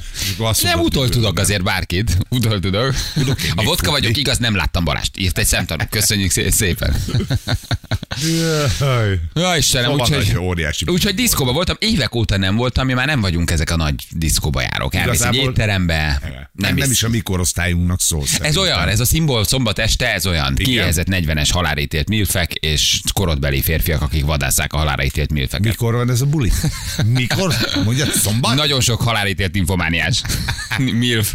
Nem 0.63 0.81
utol 0.81 1.09
tudok 1.09 1.35
nem. 1.35 1.43
azért 1.43 1.63
bárkit. 1.63 2.17
Utol 2.29 2.61
tudok. 2.61 2.95
Tudok 3.15 3.39
A 3.55 3.63
vodka 3.63 3.91
vagyok, 3.91 4.17
igaz, 4.17 4.39
nem 4.39 4.55
láttam 4.57 4.85
Balást. 4.85 5.17
Írt 5.17 5.39
egy 5.39 5.47
szemtanú. 5.47 5.85
Köszönjük 5.91 6.31
szé- 6.31 6.53
szépen. 6.53 6.97
Jaj. 8.81 9.21
Ja, 9.35 9.57
Istenem, 9.57 9.91
Szóval 9.91 10.07
úgyhogy, 10.19 10.39
óriási 10.39 10.85
úgyhogy 10.89 11.15
diszkóba 11.15 11.53
voltam. 11.53 11.77
Évek 11.79 12.15
óta 12.15 12.37
nem 12.37 12.57
voltam, 12.57 12.87
mi 12.87 12.93
már 12.93 13.07
nem 13.07 13.21
vagyunk 13.21 13.51
ezek 13.51 13.71
a 13.71 13.77
nagy 13.77 13.95
diszkóba 14.11 14.61
járók. 14.61 14.95
Elmész 14.95 15.21
egy 15.21 15.35
étterembe. 15.35 16.19
Nem, 16.23 16.31
Nem, 16.53 16.75
nem 16.75 16.77
is. 16.77 16.91
is 16.91 17.03
a 17.03 17.09
mi 17.09 17.19
korosztályunknak 17.21 18.01
szól. 18.01 18.25
Ez 18.41 18.57
olyan, 18.57 18.89
ez 18.89 19.01
a 19.01 19.05
szimbol 19.05 19.45
szombat 19.45 19.79
este, 19.79 20.13
ez 20.15 20.27
olyan. 20.27 20.55
Kijelzett 20.55 21.07
40-es 21.11 21.49
halálítélt 21.53 22.09
milfek 22.09 22.53
és 22.53 23.01
korodbeli 23.13 23.61
férfiak, 23.63 24.03
akik 24.03 24.25
vadásszák 24.25 24.73
a 24.73 24.77
halálra 24.77 25.05
ítélt 25.05 25.33
milfeket. 25.33 25.67
Mikor 25.67 25.95
van 25.95 26.11
ez 26.11 26.21
a 26.21 26.27
buli? 26.27 26.53
Mikor? 27.05 27.55
Mondja, 27.85 28.07
szombat? 28.07 28.55
Nagyon 28.55 28.81
sok 28.81 29.01
halálítélt 29.03 29.55
infomániás. 29.57 30.23
Milf. 30.79 31.35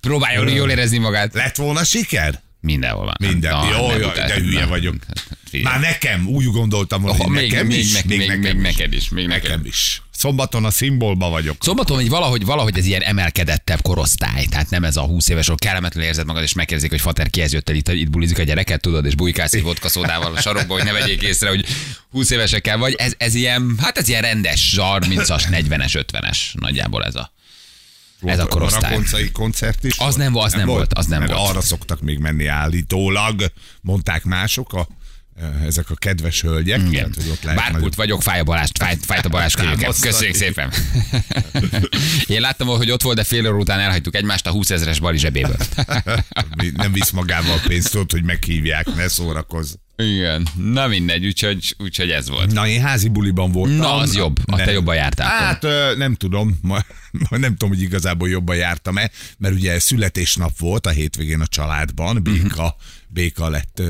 Próbáljon 0.00 0.48
jól 0.48 0.70
érezni 0.70 0.98
magát. 0.98 1.34
Lett 1.34 1.56
volna 1.56 1.84
siker? 1.84 2.40
Mindenhol 2.60 3.04
van. 3.04 3.14
Minden. 3.18 3.50
Na, 3.52 3.68
jó, 3.70 3.98
jó, 3.98 4.08
de 4.08 4.34
hülye 4.34 4.66
vagyok. 4.66 4.94
hát 5.06 5.38
figyelj. 5.50 5.74
Már 5.74 5.90
nekem, 5.90 6.26
úgy 6.26 6.44
gondoltam, 6.44 7.02
hogy 7.02 7.10
Oh, 7.18 7.26
még, 7.26 7.50
nekem 7.50 7.66
még, 7.66 7.78
is. 7.78 8.02
még, 8.02 8.28
még, 8.28 8.38
még, 8.38 8.54
neked 8.54 8.92
is. 8.92 9.08
Még 9.08 9.26
neked. 9.26 9.42
Nekem 9.42 9.64
is. 9.64 10.02
Szombaton 10.10 10.64
a 10.64 10.70
szimbolba 10.70 11.28
vagyok. 11.28 11.56
Szombaton, 11.60 11.96
hogy 11.96 12.08
valahogy, 12.08 12.44
valahogy 12.44 12.78
ez 12.78 12.84
ilyen 12.86 13.02
emelkedettebb 13.02 13.82
korosztály, 13.82 14.46
tehát 14.46 14.70
nem 14.70 14.84
ez 14.84 14.96
a 14.96 15.02
20 15.02 15.28
éves, 15.28 15.46
ahol 15.46 15.58
kellemetlenül 15.58 16.08
érzed 16.08 16.26
magad, 16.26 16.42
és 16.42 16.52
megkérdezik, 16.52 16.90
hogy 16.90 17.00
fater 17.00 17.30
kihez 17.30 17.52
jött 17.52 17.68
el 17.68 17.74
itt, 17.74 17.88
itt 17.88 18.10
bulizik 18.10 18.38
a 18.38 18.42
gyereket, 18.42 18.80
tudod, 18.80 19.04
és 19.06 19.14
bujkálsz 19.14 19.52
egy 19.52 19.62
vodka 19.62 19.88
szódával 19.88 20.34
a 20.34 20.40
sarokba, 20.40 20.74
hogy 20.74 20.84
ne 20.84 20.92
vegyék 20.92 21.22
észre, 21.22 21.48
hogy 21.48 21.64
20 22.10 22.30
évesekkel 22.30 22.78
vagy. 22.78 22.94
Ez, 22.94 23.12
ez 23.18 23.34
ilyen, 23.34 23.74
hát 23.80 23.98
ez 23.98 24.08
ilyen 24.08 24.22
rendes 24.22 24.74
30-as, 24.76 25.42
40-es, 25.50 26.04
50-es, 26.12 26.38
nagyjából 26.52 27.04
ez 27.04 27.14
a. 27.14 27.32
Ez 28.20 28.38
a 28.38 28.46
korosztály. 28.46 28.92
A 28.92 28.94
koncai 28.94 29.30
koncert 29.30 29.84
is. 29.84 29.98
Az 29.98 30.14
nem 30.14 30.32
volt, 30.32 30.46
az 30.46 30.52
nem 30.52 30.66
volt, 30.66 30.94
az 30.94 31.06
nem 31.06 31.26
volt. 31.26 31.48
Arra 31.48 31.60
szoktak 31.60 32.00
még 32.00 32.18
menni 32.18 32.46
állítólag, 32.46 33.52
mondták 33.80 34.24
mások, 34.24 34.72
a, 34.72 34.88
ezek 35.66 35.90
a 35.90 35.94
kedves 35.94 36.40
hölgyek. 36.40 36.78
Igen. 36.78 36.90
Tehát, 36.92 37.14
hogy 37.14 37.28
ott 37.28 37.42
lehet 37.42 37.58
Bárpult 37.60 37.80
nagyon- 37.80 37.94
vagyok, 37.96 38.22
fáj 38.22 38.40
a 38.40 38.44
balást, 38.44 38.78
fáj, 38.78 38.96
fájt 39.00 39.24
a 39.24 39.28
balást 39.28 39.56
kölyöket. 39.56 39.80
Támasztani. 39.80 40.10
Köszönjük 40.12 40.36
szépen. 40.36 40.72
Én 42.26 42.40
láttam, 42.40 42.66
hogy 42.66 42.90
ott 42.90 43.02
volt, 43.02 43.16
de 43.16 43.24
fél 43.24 43.46
óra 43.46 43.56
után 43.56 43.80
elhagytuk 43.80 44.14
egymást 44.16 44.46
a 44.46 44.50
20 44.50 44.70
ezeres 44.70 45.00
bali 45.00 45.18
zsebéből. 45.18 45.56
Nem 46.74 46.92
visz 46.92 47.10
magával 47.10 47.60
pénzt, 47.66 47.90
tudod, 47.90 48.10
hogy 48.12 48.22
meghívják, 48.22 48.94
ne 48.94 49.08
szórakozz. 49.08 49.74
Igen, 49.96 50.46
na 50.54 50.86
mindegy, 50.86 51.26
úgyhogy, 51.26 51.74
úgyhogy 51.78 52.10
ez 52.10 52.28
volt. 52.28 52.52
Na, 52.52 52.66
én 52.66 52.80
házi 52.82 53.08
buliban 53.08 53.52
voltam. 53.52 53.76
Na, 53.76 53.94
az 53.94 54.14
jobb. 54.16 54.36
A 54.52 54.56
te 54.56 54.72
jobban 54.72 54.94
jártál. 54.94 55.28
Hát 55.28 55.62
nem 55.96 56.14
tudom, 56.14 56.58
ma, 56.62 56.78
ma 57.28 57.36
nem 57.36 57.50
tudom, 57.50 57.68
hogy 57.68 57.82
igazából 57.82 58.28
jobban 58.28 58.56
jártam-e, 58.56 59.10
mert 59.38 59.54
ugye 59.54 59.78
születésnap 59.78 60.58
volt 60.58 60.86
a 60.86 60.90
hétvégén 60.90 61.40
a 61.40 61.46
családban, 61.46 62.22
Béka, 62.22 62.76
Béka 63.08 63.48
lett 63.48 63.82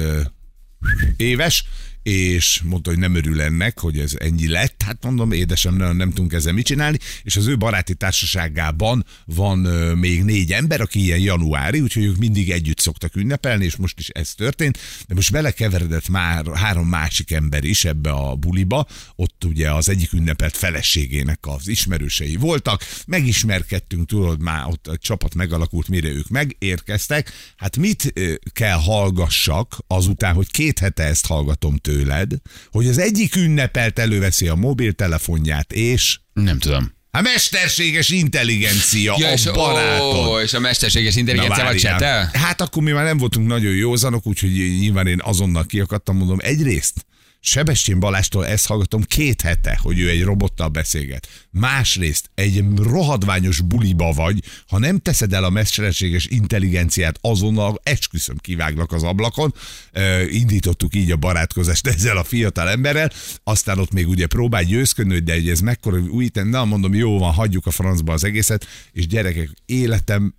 éves, 1.18 1.64
és 2.08 2.60
mondta, 2.64 2.90
hogy 2.90 2.98
nem 2.98 3.14
örül 3.14 3.40
ennek, 3.40 3.78
hogy 3.78 3.98
ez 3.98 4.12
ennyi 4.18 4.48
lett. 4.48 4.82
Hát 4.82 5.04
mondom, 5.04 5.32
édesem, 5.32 5.76
nem, 5.76 5.96
nem 5.96 6.08
tudunk 6.08 6.32
ezzel 6.32 6.52
mit 6.52 6.66
csinálni, 6.66 6.98
és 7.22 7.36
az 7.36 7.46
ő 7.46 7.56
baráti 7.56 7.94
társaságában 7.94 9.04
van 9.24 9.58
még 9.98 10.22
négy 10.22 10.52
ember, 10.52 10.80
aki 10.80 11.00
ilyen 11.00 11.18
januári, 11.18 11.80
úgyhogy 11.80 12.04
ők 12.04 12.16
mindig 12.16 12.50
együtt 12.50 12.78
szoktak 12.78 13.16
ünnepelni, 13.16 13.64
és 13.64 13.76
most 13.76 13.98
is 13.98 14.08
ez 14.08 14.34
történt, 14.34 14.78
de 15.06 15.14
most 15.14 15.32
belekeveredett 15.32 16.08
már 16.08 16.46
három 16.54 16.88
másik 16.88 17.30
ember 17.30 17.64
is 17.64 17.84
ebbe 17.84 18.10
a 18.10 18.34
buliba, 18.34 18.86
ott 19.16 19.44
ugye 19.44 19.72
az 19.72 19.88
egyik 19.88 20.12
ünnepelt 20.12 20.56
feleségének 20.56 21.46
az 21.46 21.68
ismerősei 21.68 22.36
voltak, 22.36 22.84
megismerkedtünk, 23.06 24.06
tudod, 24.08 24.42
már 24.42 24.66
ott 24.66 24.86
a 24.86 24.96
csapat 24.96 25.34
megalakult, 25.34 25.88
mire 25.88 26.08
ők 26.08 26.28
megérkeztek. 26.28 27.32
Hát 27.56 27.76
mit 27.76 28.12
kell 28.52 28.78
hallgassak 28.78 29.76
azután, 29.86 30.34
hogy 30.34 30.50
két 30.50 30.78
hete 30.78 31.02
ezt 31.02 31.26
hallgatom 31.26 31.76
tőled, 31.98 32.30
hogy 32.70 32.86
az 32.88 32.98
egyik 32.98 33.36
ünnepelt 33.36 33.98
előveszi 33.98 34.48
a 34.48 34.54
mobiltelefonját, 34.54 35.72
és 35.72 36.18
Nem 36.32 36.58
tudom. 36.58 36.92
a 37.10 37.20
mesterséges 37.20 38.08
intelligencia, 38.08 39.14
Ja, 39.18 39.32
és, 39.32 39.46
a 39.46 39.52
barátod. 39.52 40.26
ó, 40.26 40.40
és 40.40 40.52
a 40.54 40.58
mesterséges 40.60 41.16
intelligencia 41.16 41.64
várjál. 41.64 41.98
csetel? 41.98 42.30
Hát 42.32 42.60
akkor 42.60 42.82
mi 42.82 42.90
már 42.90 43.04
nem 43.04 43.18
voltunk 43.18 43.46
nagyon 43.46 43.74
józanok, 43.74 44.26
úgyhogy 44.26 44.50
nyilván 44.78 45.06
én 45.06 45.20
azonnal 45.24 45.66
kiakadtam, 45.66 46.16
mondom, 46.16 46.38
egyrészt 46.40 47.06
Sebestyén 47.40 48.00
Balástól 48.00 48.47
ezt 48.47 48.66
hallgatom 48.66 49.02
két 49.02 49.40
hete, 49.40 49.78
hogy 49.83 49.99
ő 49.99 50.09
egy 50.09 50.23
robottal 50.23 50.68
beszélget. 50.68 51.28
Másrészt 51.50 52.30
egy 52.35 52.64
rohadványos 52.76 53.61
buliba 53.61 54.12
vagy, 54.12 54.42
ha 54.68 54.78
nem 54.78 54.99
teszed 54.99 55.33
el 55.33 55.45
a 55.45 55.50
mesterséges 55.50 56.26
intelligenciát, 56.26 57.18
azonnal 57.21 57.80
esküszöm 57.83 58.37
kiváglak 58.37 58.92
az 58.92 59.02
ablakon. 59.02 59.54
Ö, 59.92 60.23
indítottuk 60.26 60.95
így 60.95 61.11
a 61.11 61.16
barátkozást 61.16 61.87
ezzel 61.95 62.16
a 62.16 62.25
fiatal 62.25 62.68
emberrel, 62.68 63.11
aztán 63.45 63.78
ott 63.78 63.92
még 63.92 64.09
ugye 64.09 64.26
próbál 64.26 64.62
győzködni, 64.62 65.18
de 65.18 65.35
hogy 65.35 65.49
ez 65.49 65.61
mekkora 65.61 65.99
újítani, 65.99 66.50
na 66.50 66.64
mondom, 66.64 66.95
jó 66.95 67.18
van, 67.18 67.33
hagyjuk 67.33 67.66
a 67.66 67.71
francba 67.71 68.12
az 68.12 68.25
egészet, 68.25 68.66
és 68.92 69.07
gyerekek, 69.07 69.50
életem 69.66 70.35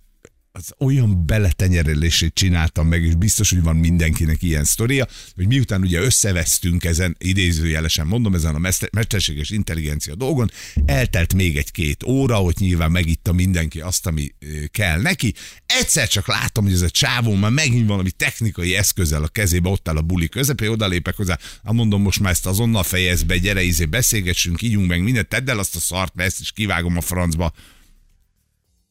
az 0.52 0.72
olyan 0.78 1.26
beletenyerelését 1.26 2.34
csináltam 2.34 2.86
meg, 2.86 3.02
és 3.02 3.14
biztos, 3.14 3.50
hogy 3.50 3.62
van 3.62 3.76
mindenkinek 3.76 4.42
ilyen 4.42 4.64
sztoria, 4.64 5.06
hogy 5.34 5.46
miután 5.46 5.80
ugye 5.80 6.00
összevesztünk 6.00 6.84
ezen, 6.84 7.16
idézőjelesen 7.18 8.06
mondom, 8.06 8.34
ezen 8.34 8.54
a 8.54 8.58
mester- 8.58 8.92
mesterséges 8.92 9.50
intelligencia 9.50 10.14
dolgon, 10.14 10.50
eltelt 10.84 11.34
még 11.34 11.56
egy-két 11.56 12.02
óra, 12.02 12.36
hogy 12.36 12.54
nyilván 12.58 12.90
megitta 12.90 13.32
mindenki 13.32 13.80
azt, 13.80 14.06
ami 14.06 14.34
kell 14.70 15.00
neki. 15.00 15.34
Egyszer 15.66 16.08
csak 16.08 16.26
látom, 16.26 16.64
hogy 16.64 16.72
ez 16.72 16.82
a 16.82 16.90
csávó 16.90 17.34
már 17.34 17.50
megint 17.50 17.88
valami 17.88 18.10
technikai 18.10 18.76
eszközzel 18.76 19.22
a 19.22 19.28
kezébe, 19.28 19.68
ott 19.68 19.88
áll 19.88 19.96
a 19.96 20.02
buli 20.02 20.28
közepén, 20.28 20.68
odalépek 20.68 21.16
hozzá, 21.16 21.38
hát 21.64 21.72
mondom, 21.72 22.02
most 22.02 22.20
már 22.20 22.32
ezt 22.32 22.46
azonnal 22.46 22.82
fejezd 22.82 23.26
be, 23.26 23.38
gyere, 23.38 23.62
izé, 23.62 23.84
beszélgessünk, 23.84 24.62
ígyunk 24.62 24.88
meg 24.88 25.02
mindent, 25.02 25.28
tedd 25.28 25.50
el 25.50 25.58
azt 25.58 25.76
a 25.76 25.80
szart, 25.80 26.14
mert 26.14 26.28
ezt 26.28 26.40
is 26.40 26.52
kivágom 26.52 26.96
a 26.96 27.00
francba. 27.00 27.52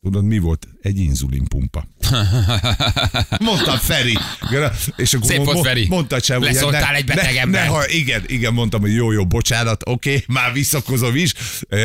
Tudod, 0.01 0.23
mi 0.23 0.37
volt? 0.37 0.67
Egy 0.81 0.97
inzulinpumpa. 0.99 1.87
Mondta 3.39 3.71
Feri. 3.77 4.17
És 4.95 5.13
akkor 5.13 5.27
Szép 5.27 5.37
mo- 5.37 5.45
volt, 5.45 5.65
Feri. 5.65 5.87
Mondta 5.87 6.21
Cseh, 6.21 6.39
Leszóltál 6.39 6.95
egy 6.95 7.05
beteg 7.05 7.33
ne, 7.33 7.39
embert. 7.39 7.65
ne, 7.65 7.71
ha, 7.71 7.87
igen, 7.89 8.23
igen, 8.27 8.53
mondtam, 8.53 8.81
hogy 8.81 8.93
jó, 8.93 9.11
jó, 9.11 9.25
bocsánat, 9.25 9.81
oké, 9.85 10.09
okay, 10.09 10.23
már 10.27 10.53
visszakozom 10.53 11.15
is, 11.15 11.33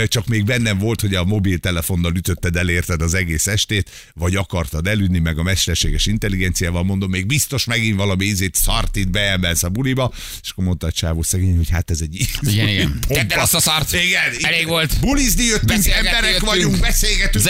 csak 0.06 0.26
még 0.26 0.44
bennem 0.44 0.78
volt, 0.78 1.00
hogy 1.00 1.14
a 1.14 1.24
mobiltelefonnal 1.24 2.14
ütötted 2.14 2.56
el, 2.56 2.68
érted 2.68 3.02
az 3.02 3.14
egész 3.14 3.46
estét, 3.46 3.90
vagy 4.12 4.36
akartad 4.36 4.86
elünni, 4.86 5.18
meg 5.18 5.38
a 5.38 5.42
mesterséges 5.42 6.06
intelligenciával, 6.06 6.82
mondom, 6.82 7.10
még 7.10 7.26
biztos 7.26 7.64
megint 7.64 7.96
valami 7.96 8.24
ízét 8.24 8.54
szart 8.54 8.96
itt 8.96 9.08
beemelsz 9.08 9.62
a 9.62 9.68
buliba, 9.68 10.12
és 10.42 10.50
akkor 10.50 10.64
mondta 10.64 10.86
a 10.86 10.92
csávó 10.92 11.22
szegény, 11.22 11.56
hogy 11.56 11.70
hát 11.70 11.90
ez 11.90 12.00
egy 12.00 12.26
Igen, 12.40 12.68
igen. 12.68 12.98
Tedd 13.08 13.32
el 13.32 13.40
azt 13.40 13.54
a 13.54 13.60
szart. 13.60 13.92
Igen, 13.92 14.04
igen. 14.04 14.52
Elég 14.52 14.66
volt. 14.66 15.00
Bulizni 15.00 15.44
jöttünk, 15.44 15.86
emberek 15.86 16.22
jöttünk. 16.24 16.44
vagyunk, 16.50 16.80
beszélgetünk, 16.80 17.44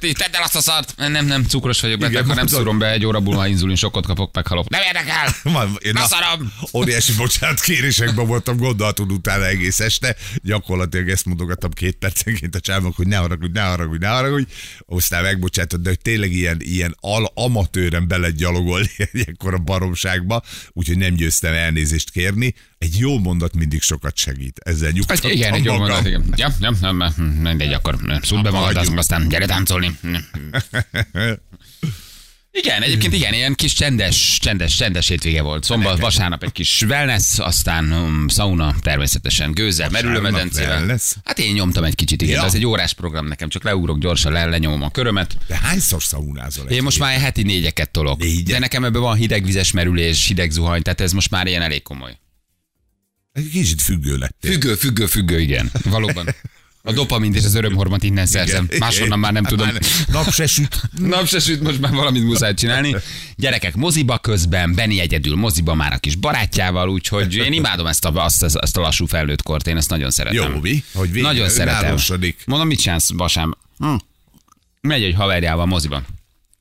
tedd 0.00 0.34
el 0.34 0.42
azt 0.42 0.56
a 0.56 0.60
szart. 0.60 0.94
Nem, 0.96 1.26
nem, 1.26 1.44
cukros 1.44 1.80
vagyok 1.80 1.98
beteg, 1.98 2.26
ha 2.26 2.34
nem 2.34 2.46
szúrom 2.46 2.78
be 2.78 2.90
egy 2.90 3.04
óra 3.04 3.20
múlva, 3.20 3.46
inzulin 3.46 3.76
sokkot 3.76 4.06
kapok, 4.06 4.34
meghalok. 4.34 4.68
Nem 4.68 4.80
érdekel! 4.86 5.34
Én 5.78 5.96
a- 5.96 6.06
szarom! 6.06 6.52
Óriási 6.72 7.12
bocsánat 7.12 7.60
kérésekben 7.60 8.26
voltam, 8.26 8.56
gondolatod 8.56 9.12
utána 9.12 9.46
egész 9.46 9.80
este. 9.80 10.16
Gyakorlatilag 10.42 11.08
ezt 11.08 11.24
mondogattam 11.24 11.70
két 11.70 11.96
percenként 11.96 12.54
a 12.54 12.60
csávok, 12.60 12.96
hogy 12.96 13.06
ne 13.06 13.16
haragudj, 13.16 13.52
ne 13.52 13.62
haragudj, 13.62 14.04
ne 14.04 14.08
haragudj. 14.10 14.52
Aztán 14.86 15.22
megbocsátod, 15.22 15.80
de 15.80 15.88
hogy 15.88 16.00
tényleg 16.00 16.32
ilyen, 16.32 16.56
ilyen 16.60 16.96
al- 17.00 17.32
amatőren 17.34 18.08
belegyalogolni 18.08 18.90
egy 19.12 19.24
ekkora 19.26 19.58
baromságba, 19.58 20.42
úgyhogy 20.72 20.98
nem 20.98 21.14
győztem 21.14 21.52
elnézést 21.54 22.10
kérni. 22.10 22.54
Egy 22.78 22.98
jó 22.98 23.18
mondat 23.18 23.54
mindig 23.54 23.82
sokat 23.82 24.16
segít. 24.16 24.58
Ezzel 24.64 24.86
Hát 24.86 24.94
nyugtattam 24.96 25.30
igen, 25.30 25.54
egy 25.54 25.64
jó 25.64 25.76
mondat, 25.76 26.06
igen. 26.06 26.24
Ja, 26.36 26.54
ja, 26.60 26.70
nem, 26.80 26.96
nem, 26.96 27.12
mindegy, 27.42 27.72
akkor 27.72 27.96
szúd 28.22 28.42
be 28.42 28.50
magad, 28.50 28.88
aztán 28.96 29.28
gyere 29.28 29.46
táncolni. 29.46 29.89
Igen, 32.52 32.82
egyébként 32.82 33.12
igen, 33.12 33.32
ilyen 33.34 33.54
kis 33.54 33.72
csendes, 33.72 34.38
csendes, 34.40 34.76
csendes 34.76 35.08
hétvége 35.08 35.42
volt. 35.42 35.64
Szombat, 35.64 36.00
vasárnap 36.00 36.42
egy 36.42 36.52
kis 36.52 36.82
wellness, 36.82 37.38
aztán 37.38 37.92
um, 37.92 38.28
sauna, 38.28 38.74
természetesen 38.80 39.52
gőzzel, 39.52 39.88
merülőmedencével. 39.90 40.98
Hát 41.24 41.38
én 41.38 41.52
nyomtam 41.52 41.84
egy 41.84 41.94
kicsit, 41.94 42.22
igen, 42.22 42.34
Ja. 42.34 42.44
ez 42.44 42.54
egy 42.54 42.66
órás 42.66 42.94
program 42.94 43.26
nekem, 43.26 43.48
csak 43.48 43.62
leugrok 43.64 43.98
gyorsan, 43.98 44.32
le, 44.32 44.44
lenyomom 44.44 44.82
a 44.82 44.90
körömet. 44.90 45.36
De 45.46 45.56
hányszor 45.56 46.02
szaunázol? 46.02 46.66
Én 46.66 46.82
most 46.82 46.98
már 46.98 47.20
heti 47.20 47.42
négyeket 47.42 47.90
tolok. 47.90 48.18
Négyet? 48.18 48.44
De 48.46 48.58
nekem 48.58 48.84
ebben 48.84 49.00
van 49.00 49.16
hidegvizes 49.16 49.70
merülés, 49.72 50.26
hideg 50.26 50.50
zuhany, 50.50 50.82
tehát 50.82 51.00
ez 51.00 51.12
most 51.12 51.30
már 51.30 51.46
ilyen 51.46 51.62
elég 51.62 51.82
komoly. 51.82 52.18
Egy 53.32 53.48
kicsit 53.50 53.82
függő 53.82 54.16
lettél. 54.16 54.50
Függő, 54.50 54.74
függő, 54.74 55.06
függő, 55.06 55.40
igen. 55.40 55.70
Valóban. 55.84 56.28
A 56.82 56.92
dopamint 56.92 57.36
és 57.36 57.44
az 57.44 57.54
örömhormont 57.54 58.02
innen 58.02 58.26
szerzem. 58.26 58.68
Máshonnan 58.78 59.18
már 59.18 59.32
nem 59.32 59.44
Hát 59.44 59.52
tudom. 59.52 59.68
Nap 60.08 60.32
se 60.32 60.46
süt. 60.46 60.80
Nap 60.98 61.26
se 61.26 61.38
süt, 61.38 61.62
most 61.62 61.80
már 61.80 61.92
valamit 61.92 62.24
muszáj 62.24 62.54
csinálni. 62.54 62.96
Gyerekek 63.36 63.74
moziba 63.74 64.18
közben, 64.18 64.74
Benni 64.74 65.00
egyedül 65.00 65.36
moziba 65.36 65.74
már 65.74 65.92
a 65.92 65.98
kis 65.98 66.14
barátjával, 66.14 66.88
úgyhogy 66.88 67.34
én 67.34 67.52
imádom 67.52 67.86
ezt 67.86 68.04
a, 68.04 68.24
azt, 68.24 68.42
ezt 68.42 68.76
a 68.76 68.80
lassú 68.80 69.06
felnőtt 69.06 69.42
kort, 69.42 69.66
én 69.66 69.76
ezt 69.76 69.90
nagyon 69.90 70.10
szeretem. 70.10 70.52
Jó, 70.52 70.60
mi? 70.60 70.84
Hogy 70.92 71.12
végre 71.12 71.28
Nagyon 71.28 71.48
szeretem. 71.48 71.96
Mondom, 72.46 72.66
mit 72.66 72.80
csinálsz, 72.80 73.10
Basám? 73.10 73.56
Hm. 73.78 73.94
Megy 74.80 75.02
egy 75.02 75.14
haverjával 75.14 75.66
moziba. 75.66 76.02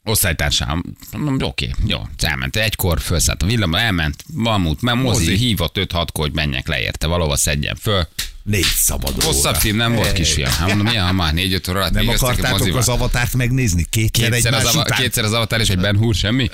Osztálytársam, 0.03 0.83
mondom, 1.17 1.47
oké, 1.47 1.69
jó, 1.85 1.99
elment. 2.17 2.55
Egykor 2.55 3.01
felszállt 3.01 3.43
a 3.43 3.45
villamba, 3.45 3.79
elment, 3.79 4.23
mamut, 4.33 4.81
mert 4.81 4.97
mozi, 4.97 5.29
Mozi. 5.29 5.35
hívott 5.38 5.77
5 5.77 5.91
6 5.91 6.11
hogy 6.13 6.31
menjek 6.33 6.67
le 6.67 6.81
érte, 6.81 7.07
valahova 7.07 7.35
szedjen 7.35 7.75
föl. 7.75 8.07
Négy 8.50 8.65
szabad 8.75 9.24
Hosszabb 9.24 9.51
óra. 9.51 9.60
film 9.60 9.77
nem 9.77 9.94
volt 9.94 10.12
kisfiam. 10.12 10.51
Hát 10.51 10.68
mondom, 10.68 10.86
milyen, 10.88 11.06
ha 11.06 11.12
már 11.12 11.34
4-5 11.36 11.70
óra 11.70 11.79
alatt 11.79 11.91
Nem 11.94 12.08
akartátok 12.08 12.75
az 12.75 12.89
avatárt 12.89 13.34
megnézni? 13.34 13.86
Kétszer, 13.89 14.29
kétszer 14.32 14.53
az, 14.53 14.65
ava, 14.65 14.84
kétszer 14.84 15.24
az 15.24 15.34
avatar 15.34 15.60
és 15.60 15.70
egy 15.70 15.79
Ben 15.79 15.98
Hur, 15.98 16.15
semmi. 16.15 16.50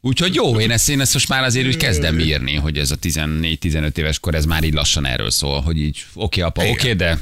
Úgyhogy 0.00 0.34
jó, 0.34 0.60
én 0.60 0.70
ezt, 0.70 0.88
én 0.88 1.00
ezt 1.00 1.12
most 1.12 1.28
már 1.28 1.42
azért 1.42 1.66
úgy 1.66 1.76
kezdem 1.76 2.18
írni, 2.18 2.54
hogy 2.54 2.78
ez 2.78 2.90
a 2.90 2.96
14-15 2.96 3.96
éves 3.96 4.18
kor, 4.18 4.34
ez 4.34 4.44
már 4.44 4.64
így 4.64 4.72
lassan 4.72 5.06
erről 5.06 5.30
szól, 5.30 5.60
hogy 5.60 5.78
így 5.78 6.04
oké, 6.14 6.40
apa, 6.40 6.62
Igen. 6.62 6.74
oké, 6.74 6.92
de 6.92 7.18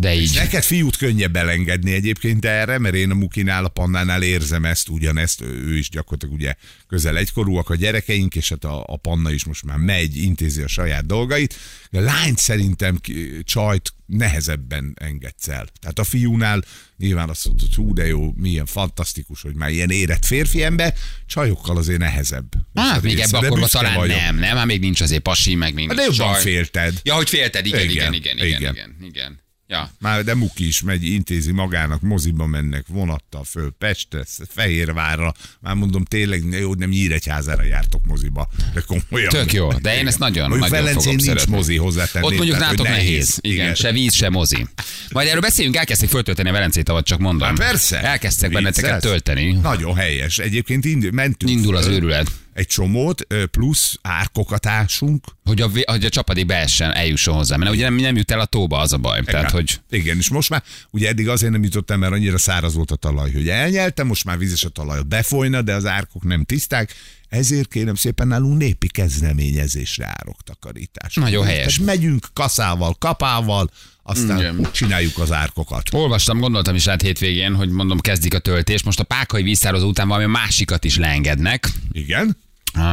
de 0.00 0.14
így. 0.14 0.34
Neked 0.34 0.62
fiút 0.62 0.96
könnyebb 0.96 1.36
elengedni 1.36 1.92
egyébként 1.92 2.44
erre, 2.44 2.78
mert 2.78 2.94
én 2.94 3.10
a 3.10 3.14
Mukinál, 3.14 3.64
a 3.64 3.68
Pannánál 3.68 4.22
érzem 4.22 4.64
ezt, 4.64 4.88
ugyanezt, 4.88 5.40
ő 5.40 5.76
is 5.76 5.88
gyakorlatilag 5.88 6.34
ugye 6.34 6.54
közel 6.88 7.16
egykorúak 7.16 7.70
a 7.70 7.74
gyerekeink, 7.74 8.34
és 8.34 8.48
hát 8.48 8.64
a, 8.64 8.84
a 8.86 8.96
Panna 8.96 9.30
is 9.32 9.44
most 9.44 9.64
már 9.64 9.76
megy, 9.76 10.16
intézi 10.16 10.62
a 10.62 10.66
saját 10.68 11.06
dolgait. 11.06 11.54
A 11.92 11.98
lányt 12.00 12.38
szerintem 12.38 13.00
csajt 13.44 13.92
nehezebben 14.06 14.96
engedsz 15.00 15.48
el. 15.48 15.68
Tehát 15.80 15.98
a 15.98 16.04
fiúnál 16.04 16.64
nyilván 16.96 17.28
azt 17.28 17.46
mondod, 17.46 17.66
hogy 17.66 17.74
hú, 17.74 17.92
de 17.94 18.06
jó, 18.06 18.32
milyen 18.36 18.66
fantasztikus, 18.66 19.42
hogy 19.42 19.54
már 19.54 19.70
ilyen 19.70 19.90
érett 19.90 20.24
férfi 20.24 20.62
ember, 20.62 20.94
csajokkal 21.26 21.76
azért 21.76 21.98
nehezebb. 21.98 22.48
Hát 22.74 23.02
még 23.02 23.18
ebben 23.18 23.40
De 23.40 23.46
akkor 23.46 23.68
talán 23.68 23.94
vagyok. 23.94 24.16
nem, 24.16 24.36
nem, 24.36 24.56
hát 24.56 24.66
még 24.66 24.80
nincs 24.80 25.00
azért 25.00 25.22
pasi, 25.22 25.54
meg 25.54 25.74
még 25.74 25.86
Hát 25.88 25.96
de 25.96 26.02
jobban 26.02 26.32
csaj. 26.32 26.42
félted. 26.42 27.00
Ja, 27.02 27.14
hogy 27.14 27.28
félted, 27.28 27.66
igen, 27.66 27.80
Igen, 27.80 28.12
igen, 28.12 28.12
igen, 28.12 28.36
igen, 28.46 28.60
igen. 28.60 28.72
igen, 28.74 28.96
igen. 29.00 29.40
Ja. 29.70 29.90
Már 29.98 30.24
de 30.24 30.34
Muki 30.34 30.66
is 30.66 30.82
megy, 30.82 31.04
intézi 31.04 31.52
magának, 31.52 32.00
moziba 32.00 32.46
mennek, 32.46 32.84
vonattal 32.88 33.44
föl, 33.44 33.72
Pestre, 33.78 34.24
Fehérvárra. 34.48 35.34
Már 35.60 35.74
mondom, 35.74 36.04
tényleg 36.04 36.44
jó, 36.60 36.74
nem 36.74 36.88
Nyíregyházára 36.88 37.62
jártok 37.62 38.06
moziba, 38.06 38.48
de 38.74 38.80
komolyan. 38.86 39.28
Tök 39.30 39.52
jó, 39.52 39.72
de 39.72 39.88
én 39.90 39.94
Igen. 39.94 40.06
ezt 40.06 40.18
nagyon, 40.18 40.48
Mondjuk 40.48 40.70
nagyon 40.70 40.84
Velencén 40.84 41.02
fogom 41.12 41.16
nincs 41.26 41.38
szeretni. 41.38 41.54
mozi 41.56 41.76
hozzátenni. 41.76 42.24
Ott 42.26 42.32
mondjuk 42.36 42.56
hogy 42.56 42.64
nálatok 42.64 42.86
nehéz. 42.88 43.38
Igen, 43.40 43.74
se 43.74 43.92
víz, 43.92 44.14
se 44.14 44.28
mozi. 44.28 44.66
Majd 45.10 45.28
erről 45.28 45.40
beszéljünk, 45.40 45.76
elkezdték 45.76 46.08
föltölteni 46.08 46.48
a 46.48 46.52
Velencét, 46.52 46.88
avagy 46.88 47.02
csak 47.04 47.18
mondom. 47.18 47.48
Hát 47.48 47.58
persze. 47.58 48.02
Elkezdtek 48.02 48.52
benneteket 48.52 49.00
tölteni. 49.00 49.52
Nagyon 49.52 49.94
helyes. 49.94 50.38
Egyébként 50.38 50.84
ind- 50.84 51.12
mentünk. 51.12 51.52
Indul 51.52 51.76
az 51.76 51.86
őrület. 51.86 52.30
Egy 52.52 52.66
csomót, 52.66 53.26
plusz 53.50 53.98
árkokat 54.02 54.66
ásunk. 54.66 55.24
Hogy 55.44 55.60
a, 55.60 55.70
hogy 55.84 56.04
a 56.04 56.08
csapadék 56.08 56.46
beessen, 56.46 56.92
eljusson 56.92 57.34
hozzá. 57.34 57.56
Mert 57.56 57.70
ugye 57.70 57.84
nem, 57.84 57.94
nem 57.94 58.16
jut 58.16 58.30
el 58.30 58.40
a 58.40 58.44
tóba, 58.44 58.78
az 58.78 58.92
a 58.92 58.98
baj. 58.98 59.22
Tehát, 59.22 59.42
Igen. 59.42 59.54
hogy 59.54 59.80
Igen, 59.90 60.16
és 60.16 60.28
most 60.28 60.50
már, 60.50 60.62
ugye 60.90 61.08
eddig 61.08 61.28
azért 61.28 61.52
nem 61.52 61.62
jutottam, 61.62 61.98
mert 61.98 62.12
annyira 62.12 62.38
száraz 62.38 62.74
volt 62.74 62.90
a 62.90 62.96
talaj, 62.96 63.32
hogy 63.32 63.48
elnyeltem, 63.48 64.06
most 64.06 64.24
már 64.24 64.38
vízes 64.38 64.64
a 64.64 64.68
talaj, 64.68 65.00
befolyna, 65.02 65.62
de 65.62 65.74
az 65.74 65.86
árkok 65.86 66.24
nem 66.24 66.44
tiszták. 66.44 66.94
Ezért 67.30 67.68
kérem 67.68 67.94
szépen 67.94 68.28
nálunk 68.28 68.58
népi 68.58 68.88
kezdeményezésre 68.88 70.06
ároktakarítás. 70.18 71.14
Nagyon 71.14 71.44
helyes. 71.44 71.74
Tehát 71.74 71.94
megyünk 71.94 72.26
kaszával, 72.32 72.94
kapával, 72.98 73.70
aztán 74.02 74.38
Igen. 74.38 74.68
csináljuk 74.72 75.18
az 75.18 75.32
árkokat. 75.32 75.94
Olvastam, 75.94 76.38
gondoltam 76.38 76.74
is 76.74 76.86
át 76.86 77.02
hétvégén, 77.02 77.54
hogy 77.54 77.68
mondom, 77.70 77.98
kezdik 77.98 78.34
a 78.34 78.38
töltés. 78.38 78.82
Most 78.82 79.00
a 79.00 79.04
pákai 79.04 79.42
víztározó 79.42 79.88
után 79.88 80.08
valami 80.08 80.26
másikat 80.26 80.84
is 80.84 80.96
leengednek. 80.96 81.68
Igen? 81.92 82.36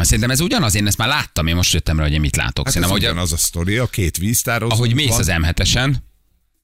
Szerintem 0.01 0.29
ez 0.29 0.39
ugyanaz, 0.39 0.75
én 0.75 0.87
ezt 0.87 0.97
már 0.97 1.07
láttam, 1.07 1.47
én 1.47 1.55
most 1.55 1.73
jöttem 1.73 1.97
rá, 1.97 2.03
hogy 2.03 2.13
én 2.13 2.19
mit 2.19 2.35
látok. 2.35 2.65
Hát 2.65 2.73
Szerintem, 2.73 2.97
ez 2.97 3.03
ugyanaz 3.03 3.33
a 3.33 3.37
sztori, 3.37 3.77
a 3.77 3.87
két 3.87 4.17
víztározó. 4.17 4.73
ahogy 4.73 4.93
mész 4.93 5.17
az 5.17 5.27
M7-esen, 5.29 5.93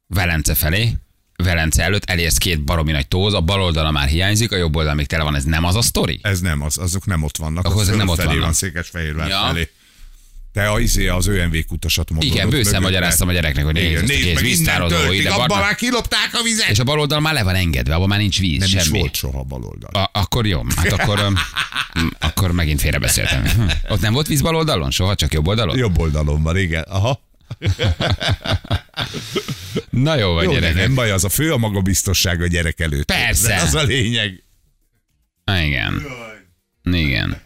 Velence 0.07 0.53
felé, 0.53 0.93
Velence 1.35 1.83
előtt 1.83 2.03
elérsz 2.09 2.37
két 2.37 2.63
baromi 2.63 2.91
nagy 2.91 3.07
tóz, 3.07 3.33
a 3.33 3.41
bal 3.41 3.61
oldala 3.61 3.91
már 3.91 4.07
hiányzik, 4.07 4.51
a 4.51 4.55
jobb 4.55 4.75
oldal 4.75 4.93
még 4.93 5.05
tele 5.05 5.23
van, 5.23 5.35
ez 5.35 5.43
nem 5.43 5.63
az 5.63 5.75
a 5.75 5.81
sztori? 5.81 6.19
Ez 6.21 6.39
nem 6.39 6.61
az, 6.61 6.77
azok 6.77 7.05
nem 7.05 7.23
ott 7.23 7.37
vannak. 7.37 7.65
Akkor 7.65 7.81
az 7.81 7.87
ezek 7.87 7.97
nem 7.99 8.07
ott 8.07 8.23
vannak. 8.23 8.39
van 8.39 8.53
Székesfehérvár 8.53 9.27
Ja. 9.29 9.45
felé. 9.47 9.69
Te 10.53 10.69
a, 10.69 10.79
izé, 10.79 11.07
az 11.07 11.27
ÖMV 11.27 11.55
kutasat 11.67 12.09
mondod. 12.09 12.29
Igen, 12.29 12.49
bőszen 12.49 12.81
magyaráztam 12.81 13.27
a 13.27 13.31
gyereknek, 13.31 13.65
hogy 13.65 13.73
nézd, 13.73 14.03
a 14.03 14.05
nézd 14.05 14.33
meg, 14.33 14.43
víztározó 14.43 15.11
ide 15.11 15.29
abban 15.29 15.59
már 15.59 15.75
kilopták 15.75 16.29
a 16.33 16.43
vizet. 16.43 16.69
És 16.69 16.79
a 16.79 16.83
bal 16.83 16.99
oldal 16.99 17.19
már 17.19 17.33
le 17.33 17.43
van 17.43 17.55
engedve, 17.55 17.95
abban 17.95 18.07
már 18.07 18.19
nincs 18.19 18.39
víz, 18.39 18.59
nem 18.59 18.67
semmi. 18.67 18.81
is 18.81 18.89
volt 18.89 19.15
soha 19.15 19.43
baloldal. 19.43 20.03
A, 20.03 20.09
akkor 20.19 20.45
jó, 20.47 20.61
hát 20.75 20.91
akkor, 20.91 21.19
akkor 22.29 22.51
megint 22.51 22.81
félrebeszéltem. 22.81 23.45
Hm. 23.45 23.61
Ott 23.89 24.01
nem 24.01 24.13
volt 24.13 24.27
víz 24.27 24.41
bal 24.41 24.55
oldalon? 24.55 24.91
Soha, 24.91 25.15
csak 25.15 25.33
jobb 25.33 25.47
oldalon? 25.47 25.77
Jobb 25.77 25.99
oldalon 25.99 26.43
van, 26.43 26.57
igen. 26.57 26.81
Aha. 26.89 27.19
Na 29.89 30.15
jó 30.15 30.33
vagy, 30.33 30.43
Jó, 30.43 30.51
de 30.51 30.59
gyerekek. 30.59 30.81
nem 30.81 30.95
baj, 30.95 31.11
az 31.11 31.23
a 31.23 31.29
fő 31.29 31.53
a 31.53 31.57
magabiztosság 31.57 32.41
a 32.41 32.47
gyerek 32.47 32.79
előtt. 32.79 33.05
Persze. 33.05 33.55
Az 33.61 33.73
a 33.73 33.83
lényeg. 33.83 34.43
Ah, 35.43 35.65
Igen. 35.65 36.05
Igen. 36.83 37.41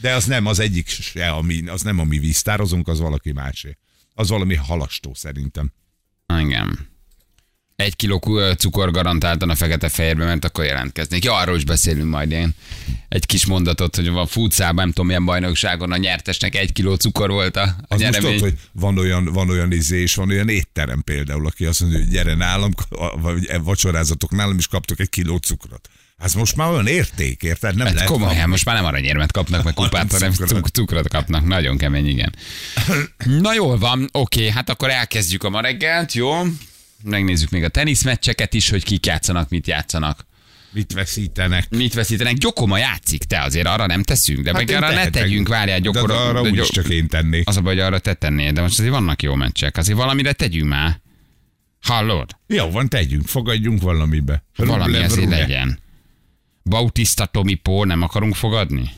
De 0.00 0.14
az 0.14 0.24
nem 0.24 0.46
az 0.46 0.58
egyik 0.58 0.88
se, 0.88 1.30
ami, 1.30 1.68
az 1.68 1.82
nem 1.82 1.98
a 1.98 2.04
mi 2.04 2.18
víztározunk, 2.18 2.88
az 2.88 3.00
valaki 3.00 3.32
másé. 3.32 3.76
Az 4.14 4.28
valami 4.28 4.54
halastó 4.54 5.14
szerintem. 5.14 5.72
Ah, 6.26 6.40
Igen. 6.40 6.88
Egy 7.76 7.96
kiló 7.96 8.18
cukor 8.58 8.90
garantáltan 8.90 9.50
a 9.50 9.54
fekete 9.54 9.88
fehérbe 9.88 10.24
ment, 10.24 10.44
akkor 10.44 10.64
jelentkeznék. 10.64 11.24
Ja, 11.24 11.34
arról 11.34 11.56
is 11.56 11.64
beszélünk 11.64 12.10
majd 12.10 12.30
én. 12.30 12.54
Egy 13.08 13.26
kis 13.26 13.46
mondatot, 13.46 13.96
hogy 13.96 14.08
van 14.10 14.26
futszában, 14.26 14.74
nem 14.74 14.88
tudom 14.88 15.06
milyen 15.06 15.24
bajnokságon 15.24 15.92
a 15.92 15.96
nyertesnek 15.96 16.54
egy 16.54 16.72
kiló 16.72 16.94
cukor 16.94 17.30
volt 17.30 17.56
a, 17.56 17.62
a 17.62 17.66
Az 17.66 18.00
most 18.00 18.02
nyeremény. 18.02 18.36
tudod, 18.36 18.40
hogy 18.50 18.58
van 18.72 18.98
olyan, 18.98 19.24
van 19.24 19.50
olyan 19.50 19.72
izé, 19.72 20.00
és 20.00 20.14
van 20.14 20.28
olyan 20.30 20.48
étterem 20.48 21.02
például, 21.04 21.46
aki 21.46 21.64
azt 21.64 21.80
mondja, 21.80 21.98
hogy 21.98 22.08
gyere 22.08 22.34
nálam, 22.34 22.70
vagy 23.20 23.50
vacsorázatok 23.62 24.30
nálam, 24.30 24.58
is 24.58 24.66
kaptok 24.66 25.00
egy 25.00 25.08
kiló 25.08 25.36
cukrot. 25.36 25.88
Ez 26.18 26.32
most 26.32 26.56
már 26.56 26.70
olyan 26.70 26.86
érték, 26.86 27.42
érted? 27.42 27.74
Nem 27.76 27.86
Hát 27.86 27.94
lehet 27.94 28.10
komolyan, 28.10 28.34
kapni. 28.34 28.50
most 28.50 28.64
már 28.64 28.74
nem 28.74 28.84
aranyérmet 28.84 29.32
kapnak, 29.32 29.62
meg 29.64 29.74
kupát, 29.82 30.12
Hanem 30.12 30.30
cukrot. 30.32 30.48
cuk- 30.48 30.68
cukrot 30.74 31.08
kapnak. 31.08 31.46
Nagyon 31.46 31.76
kemény, 31.78 32.06
igen. 32.08 32.34
Na 33.40 33.54
jól 33.54 33.78
van, 33.78 34.08
oké, 34.12 34.50
hát 34.50 34.68
akkor 34.70 34.90
elkezdjük 34.90 35.42
a 35.44 35.50
ma 35.50 35.60
reggelt, 35.60 36.12
jó? 36.12 36.42
Megnézzük 37.04 37.50
még 37.50 37.64
a 37.64 37.68
teniszmeccseket 37.68 38.54
is, 38.54 38.68
hogy 38.70 38.84
kik 38.84 39.06
játszanak, 39.06 39.48
mit 39.48 39.66
játszanak. 39.66 40.26
Mit 40.70 40.92
veszítenek? 40.92 41.68
Mit 41.70 41.94
veszítenek? 41.94 42.34
Gyokoma 42.34 42.78
játszik, 42.78 43.24
te 43.24 43.40
azért 43.42 43.66
arra 43.66 43.86
nem 43.86 44.02
teszünk, 44.02 44.40
de 44.40 44.52
meg 44.52 44.68
én 44.70 44.76
arra 44.76 44.86
ne 44.88 44.94
tehetek. 44.94 45.22
tegyünk, 45.22 45.48
várjál, 45.48 45.80
De 45.80 45.82
gyokora. 45.90 46.26
arra 46.28 46.42
de 46.42 46.48
úgyis 46.48 46.60
gyo- 46.60 46.70
csak 46.70 46.88
én 46.88 47.08
tennék. 47.08 47.48
Az 47.48 47.56
a 47.56 47.60
baj, 47.60 47.74
hogy 47.74 47.82
arra 47.82 47.98
te 47.98 48.14
tennél, 48.14 48.52
de 48.52 48.60
most 48.60 48.78
azért 48.78 48.92
vannak 48.94 49.22
jó 49.22 49.34
meccsek. 49.34 49.76
Azért 49.76 49.98
valamire 49.98 50.32
tegyünk 50.32 50.68
már. 50.68 51.00
Hallod? 51.80 52.36
Jó, 52.46 52.70
van, 52.70 52.88
tegyünk, 52.88 53.26
fogadjunk 53.26 53.82
valamibe. 53.82 54.44
Valami 54.56 54.82
Rublev, 54.84 55.02
ezért 55.02 55.24
Rune. 55.24 55.38
legyen. 55.38 55.78
Bautista 56.62 57.26
Tomi 57.26 57.54
Pó, 57.54 57.84
nem 57.84 58.02
akarunk 58.02 58.34
fogadni? 58.34 58.90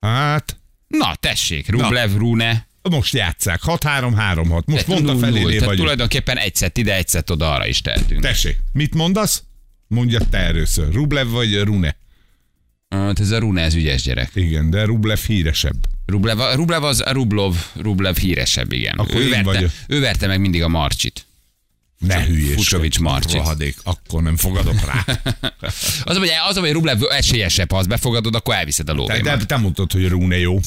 Hát, 0.00 0.56
Na, 0.88 1.14
tessék, 1.14 1.68
Rublev, 1.68 2.16
Rune. 2.16 2.67
Most 2.82 3.14
játszák. 3.14 3.60
6-3-3-6. 3.64 4.64
Most 4.64 4.84
pont 4.84 4.98
a 4.98 5.02
Null, 5.02 5.12
null. 5.12 5.18
felénél 5.20 5.44
Tehát 5.46 5.58
vagyunk. 5.60 5.78
tulajdonképpen 5.78 6.36
egy 6.38 6.54
szett 6.54 6.78
ide, 6.78 6.94
egy 6.94 7.08
szett 7.08 7.30
oda 7.30 7.52
arra 7.52 7.66
is 7.66 7.80
tehetünk. 7.80 8.20
Tessék, 8.20 8.56
mit 8.72 8.94
mondasz? 8.94 9.42
Mondja 9.86 10.20
te 10.30 10.38
először. 10.38 10.92
Rublev 10.92 11.28
vagy 11.28 11.60
Rune? 11.62 11.96
Hát 12.88 13.20
ez 13.20 13.30
a 13.30 13.38
Rune, 13.38 13.62
ez 13.62 13.74
ügyes 13.74 14.02
gyerek. 14.02 14.30
Igen, 14.34 14.70
de 14.70 14.84
Rublev 14.84 15.18
híresebb. 15.26 15.76
Rublev, 16.06 16.38
Rublev 16.54 16.84
az 16.84 17.02
a 17.06 17.10
Rublov, 17.12 17.56
Rublev 17.76 18.16
híresebb, 18.16 18.72
igen. 18.72 18.98
Akkor 18.98 19.16
ő, 19.20 19.28
verte, 19.28 19.44
vagyok. 19.44 19.70
ő 19.88 20.00
verte 20.00 20.26
meg 20.26 20.40
mindig 20.40 20.62
a 20.62 20.68
Marcsit. 20.68 21.26
Ne 21.98 22.24
hülyés. 22.24 22.54
Fucsovics 22.54 22.98
Marcsi. 22.98 23.36
Rohadék, 23.36 23.76
akkor 23.82 24.22
nem 24.22 24.36
fogadok 24.36 24.84
rá. 24.86 25.04
Az, 26.04 26.16
hogy 26.16 26.30
az, 26.48 26.56
hogy 26.56 26.72
Rublev 26.72 26.98
esélyesebb, 27.10 27.70
ha 27.70 27.78
azt 27.78 27.88
befogadod, 27.88 28.34
akkor 28.34 28.54
elviszed 28.54 28.88
a 28.88 28.92
Te, 28.92 28.98
lóvémat. 28.98 29.38
de 29.38 29.44
te 29.44 29.56
mondtad, 29.56 29.92
hogy 29.92 30.08
Rune 30.08 30.38
jó. 30.38 30.60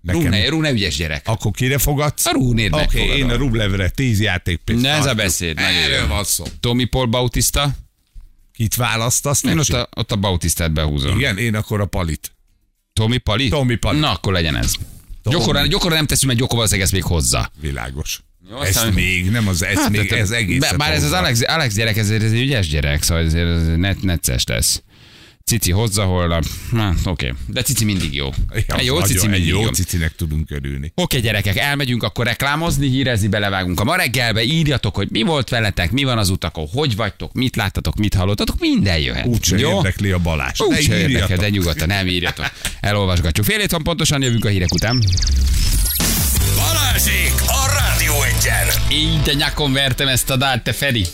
Nekem. 0.00 0.22
Rune, 0.22 0.48
Rune 0.48 0.70
ügyes 0.70 0.96
gyerek. 0.96 1.22
Akkor 1.26 1.50
kire 1.52 1.78
fogadsz? 1.78 2.26
A 2.26 2.32
Rúnét 2.32 2.72
Oké, 2.72 2.80
megfogadom. 2.80 3.16
én 3.16 3.30
a 3.30 3.36
Rublevre 3.36 3.88
10 3.88 4.20
játékpénzt. 4.20 4.82
Ne 4.82 4.90
ez 4.90 5.06
a 5.06 5.14
beszéd, 5.14 5.54
nagyon 5.54 5.82
Erről 5.82 6.08
van 6.08 6.24
szó. 6.24 6.44
Tomi 6.60 6.84
Paul 6.84 7.06
Bautista? 7.06 7.70
Kit 8.52 8.74
választasz? 8.74 9.42
Én 9.44 9.58
ott 9.58 9.68
a, 9.68 9.88
ott 9.96 10.12
a 10.12 10.16
Bautistát 10.16 10.72
behúzom. 10.72 11.18
Igen, 11.18 11.38
én 11.38 11.54
akkor 11.54 11.80
a 11.80 11.86
Palit. 11.86 12.32
Tomi 12.92 13.18
Pali? 13.18 13.48
Tomi 13.48 13.74
Pali. 13.74 13.98
Na, 13.98 14.10
akkor 14.10 14.32
legyen 14.32 14.56
ez. 14.56 14.74
Gyokora, 15.24 15.66
gyokora 15.66 15.94
nem 15.94 16.06
teszünk, 16.06 16.26
mert 16.26 16.38
Gyokor 16.38 16.54
valószínűleg 16.56 16.84
ezt 16.86 16.94
még 16.94 17.04
hozza. 17.12 17.50
Világos. 17.60 18.20
Jó, 18.50 18.60
ez 18.60 18.76
aztán- 18.76 18.92
még, 18.92 19.30
nem 19.30 19.48
az, 19.48 19.62
ez 19.62 19.78
hát, 19.78 19.90
még, 19.90 20.12
ez 20.12 20.30
egész. 20.30 20.72
Bár 20.76 20.92
ez 20.92 21.02
az 21.04 21.12
Alex, 21.12 21.40
Alex 21.46 21.74
gyerek, 21.74 21.96
ez, 21.96 22.10
ez 22.10 22.32
egy 22.32 22.40
ügyes 22.40 22.68
gyerek, 22.68 23.02
szóval 23.02 23.24
ezért 23.24 23.48
ez 23.48 23.66
net, 23.76 24.02
necces 24.02 24.44
lesz. 24.46 24.82
Cici 25.50 25.70
hozza 25.70 26.04
holnap. 26.04 26.44
Na, 26.70 26.94
oké. 27.04 27.34
De 27.46 27.62
Cici 27.62 27.84
mindig 27.84 28.14
jó. 28.14 28.28
Ja, 28.66 28.76
egy 28.76 28.84
jó 28.84 28.92
nagyon- 28.98 29.08
Cici 29.08 29.24
egy 29.24 29.30
mindig 29.30 29.48
jó 29.48 29.60
jó. 29.60 29.68
cicinek 29.68 30.14
tudunk 30.16 30.50
örülni. 30.50 30.92
Oké, 30.94 31.20
gyerekek, 31.20 31.56
elmegyünk 31.56 32.02
akkor 32.02 32.26
reklámozni, 32.26 32.88
hírezni, 32.88 33.28
belevágunk 33.28 33.80
a 33.80 33.84
ma 33.84 33.96
reggelbe, 33.96 34.42
írjatok, 34.42 34.94
hogy 34.94 35.08
mi 35.10 35.22
volt 35.22 35.48
veletek, 35.48 35.90
mi 35.90 36.04
van 36.04 36.18
az 36.18 36.28
utakon, 36.30 36.66
hogy 36.72 36.96
vagytok, 36.96 37.32
mit 37.32 37.56
láttatok, 37.56 37.96
mit 37.96 38.14
hallottatok, 38.14 38.58
minden 38.60 38.98
jöhet. 38.98 39.26
Úgyse 39.26 39.58
érdekli 39.58 40.10
a 40.10 40.18
Balázs. 40.18 40.60
Úgy 40.60 40.70
Ne 40.70 40.80
se 40.80 40.98
érdekel, 40.98 41.36
de 41.36 41.48
nyugodtan 41.48 41.86
nem 41.88 42.06
írjatok. 42.06 42.50
Elolvasgatjuk. 42.80 43.46
Fél 43.46 43.66
van 43.68 43.82
pontosan, 43.82 44.22
jövünk 44.22 44.44
a 44.44 44.48
hírek 44.48 44.74
után. 44.74 45.04
Balázsék 46.56 47.32
a 47.46 47.72
Rádió 47.78 48.22
Egyen! 48.22 48.66
Így 48.92 49.22
te 49.22 49.32
nyakon 49.32 49.72
vertem 49.72 50.08
ezt 50.08 50.30
a 50.30 50.36
dalt, 50.36 50.62
te 50.62 50.72
Feri. 50.72 51.06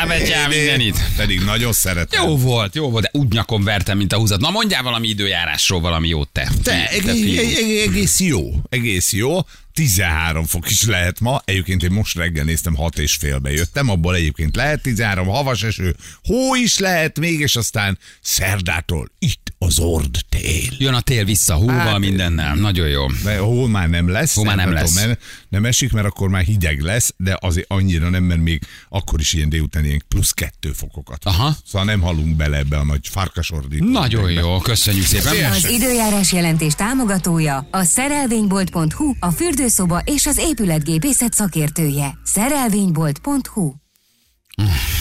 Ábetyál 0.00 0.48
mindenit. 0.48 0.96
Pedig 1.16 1.40
nagyon 1.40 1.72
szeretem. 1.72 2.28
Jó 2.28 2.36
volt, 2.36 2.74
jó 2.74 2.90
volt, 2.90 3.04
de 3.04 3.10
úgy 3.12 3.32
nyakon 3.32 3.64
vertem, 3.64 3.96
mint 3.96 4.12
a 4.12 4.16
húzat. 4.16 4.40
Na 4.40 4.50
mondjál 4.50 4.82
valami 4.82 5.08
időjárásról 5.08 5.80
valami 5.80 6.08
jót 6.08 6.28
te. 6.28 6.48
Te, 6.62 6.88
fiú. 6.90 7.08
egész, 7.08 7.58
egész 7.86 8.20
jó, 8.20 8.50
egész 8.68 9.12
jó. 9.12 9.38
13 9.72 10.44
fok 10.44 10.70
is 10.70 10.84
lehet 10.86 11.20
ma. 11.20 11.42
Egyébként 11.44 11.82
én 11.82 11.90
most 11.90 12.16
reggel 12.16 12.44
néztem, 12.44 12.74
6 12.74 12.98
és 12.98 13.14
félbe 13.14 13.50
jöttem, 13.52 13.88
abból 13.88 14.14
egyébként 14.14 14.56
lehet 14.56 14.82
13, 14.82 15.26
havas 15.26 15.62
eső, 15.62 15.96
hó 16.22 16.54
is 16.54 16.78
lehet 16.78 17.18
még, 17.18 17.40
és 17.40 17.56
aztán 17.56 17.98
szerdától 18.20 19.10
itt 19.18 19.52
az 19.58 19.78
ord 19.78 20.18
tél. 20.28 20.72
Jön 20.78 20.94
a 20.94 21.00
tél 21.00 21.24
vissza, 21.24 21.54
húval, 21.54 21.76
Hát, 21.76 21.98
mindennel. 21.98 22.54
Nagyon 22.54 22.88
jó. 22.88 23.06
De 23.24 23.38
hol 23.38 23.68
már 23.68 23.88
nem 23.88 24.08
lesz. 24.08 24.34
Hol 24.34 24.44
már 24.44 24.56
nem 24.56 24.66
tudom, 24.66 24.82
lesz. 24.82 24.94
mert 24.94 25.22
nem 25.48 25.64
esik, 25.64 25.92
mert 25.92 26.06
akkor 26.06 26.28
már 26.28 26.42
hideg 26.42 26.80
lesz, 26.80 27.14
de 27.16 27.36
azért 27.40 27.70
annyira 27.70 28.08
nem, 28.08 28.22
mert 28.24 28.40
még 28.40 28.62
akkor 28.88 29.20
is 29.20 29.32
ilyen 29.32 29.48
délután 29.48 29.84
ilyen 29.84 30.02
plusz 30.08 30.30
kettő 30.30 30.72
fokokat. 30.72 31.24
Aha. 31.24 31.56
Szóval 31.66 31.86
nem 31.86 32.00
halunk 32.00 32.36
bele 32.36 32.56
ebbe 32.56 32.76
a 32.76 32.84
nagy 32.84 33.08
farkasordító. 33.08 33.84
Nagyon 33.90 34.30
jó, 34.30 34.58
köszönjük 34.58 35.06
szépen. 35.06 35.50
Az 35.52 35.68
időjárás 35.68 36.32
jelentés 36.32 36.74
támogatója 36.74 37.68
a 37.70 37.82
szerelvénybolt.hu, 37.84 39.14
a 39.18 39.30
fürdőszoba 39.60 40.02
és 40.04 40.26
az 40.26 40.38
épületgépészet 40.38 41.32
szakértője. 41.32 42.18
Szerelvénybolt.hu 42.24 43.72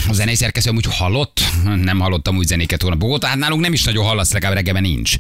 a 0.08 0.14
zenei 0.14 0.36
szerkesztő 0.36 0.70
amúgy 0.70 0.86
hallott, 0.90 1.42
nem 1.64 2.00
hallottam 2.00 2.38
úgy 2.38 2.48
zenéket 2.48 2.82
volna 2.82 2.98
Bogotá, 2.98 3.28
hát 3.28 3.38
nálunk 3.38 3.62
nem 3.62 3.74
is 3.74 3.84
nagyon 3.84 4.06
hallasz, 4.06 4.32
legalább 4.32 4.56
reggelben 4.56 4.82
nincs. 4.82 5.16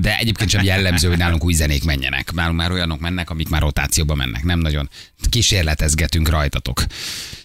De 0.00 0.18
egyébként 0.18 0.50
sem 0.50 0.64
jellemző, 0.64 1.08
hogy 1.08 1.18
nálunk 1.18 1.44
új 1.44 1.52
zenék 1.52 1.84
menjenek. 1.84 2.32
Nálunk 2.32 2.56
már 2.58 2.70
olyanok 2.70 3.00
mennek, 3.00 3.30
amik 3.30 3.48
már 3.48 3.60
rotációba 3.60 4.14
mennek. 4.14 4.44
Nem 4.44 4.58
nagyon 4.58 4.88
kísérletezgetünk 5.28 6.28
rajtatok. 6.28 6.84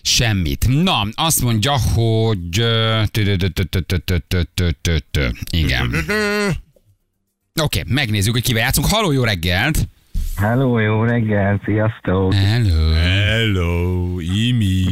Semmit. 0.02 0.65
Na, 0.67 1.08
azt 1.13 1.41
mondja, 1.41 1.78
hogy... 1.80 2.65
Igen. 5.50 5.95
Oké, 7.62 7.84
megnézzük, 7.88 8.34
hogy 8.34 8.43
kivel 8.43 8.62
játszunk. 8.62 8.88
haló 8.88 9.12
jó 9.12 9.24
reggelt! 9.24 9.88
Hello, 10.36 10.80
jó 10.80 11.04
reggel, 11.04 11.62
sziasztok! 11.65 12.34
Hello. 12.34 12.93
Hello, 12.93 14.19
Imi. 14.19 14.84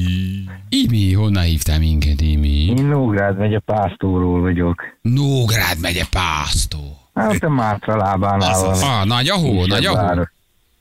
Imi, 0.69 1.13
honnan 1.13 1.43
hívtál 1.43 1.79
minket, 1.79 2.21
Imi? 2.21 2.65
Én 2.65 2.85
Nógrád 2.85 3.37
megye 3.37 3.59
Pásztóról 3.59 4.41
vagyok. 4.41 4.83
Nógrád 5.01 5.79
megye 5.81 6.03
Pásztó. 6.11 6.97
Hát 7.13 7.43
a 7.43 7.49
Mátra 7.49 7.95
lábánál 7.95 8.61
van. 8.61 8.81
Ah, 8.81 9.05
nagy 9.05 9.29
a 9.29 9.35
hó, 9.35 9.65
nagy 9.65 9.85
a 9.85 9.89
hó. 9.89 9.95
város. 9.95 10.27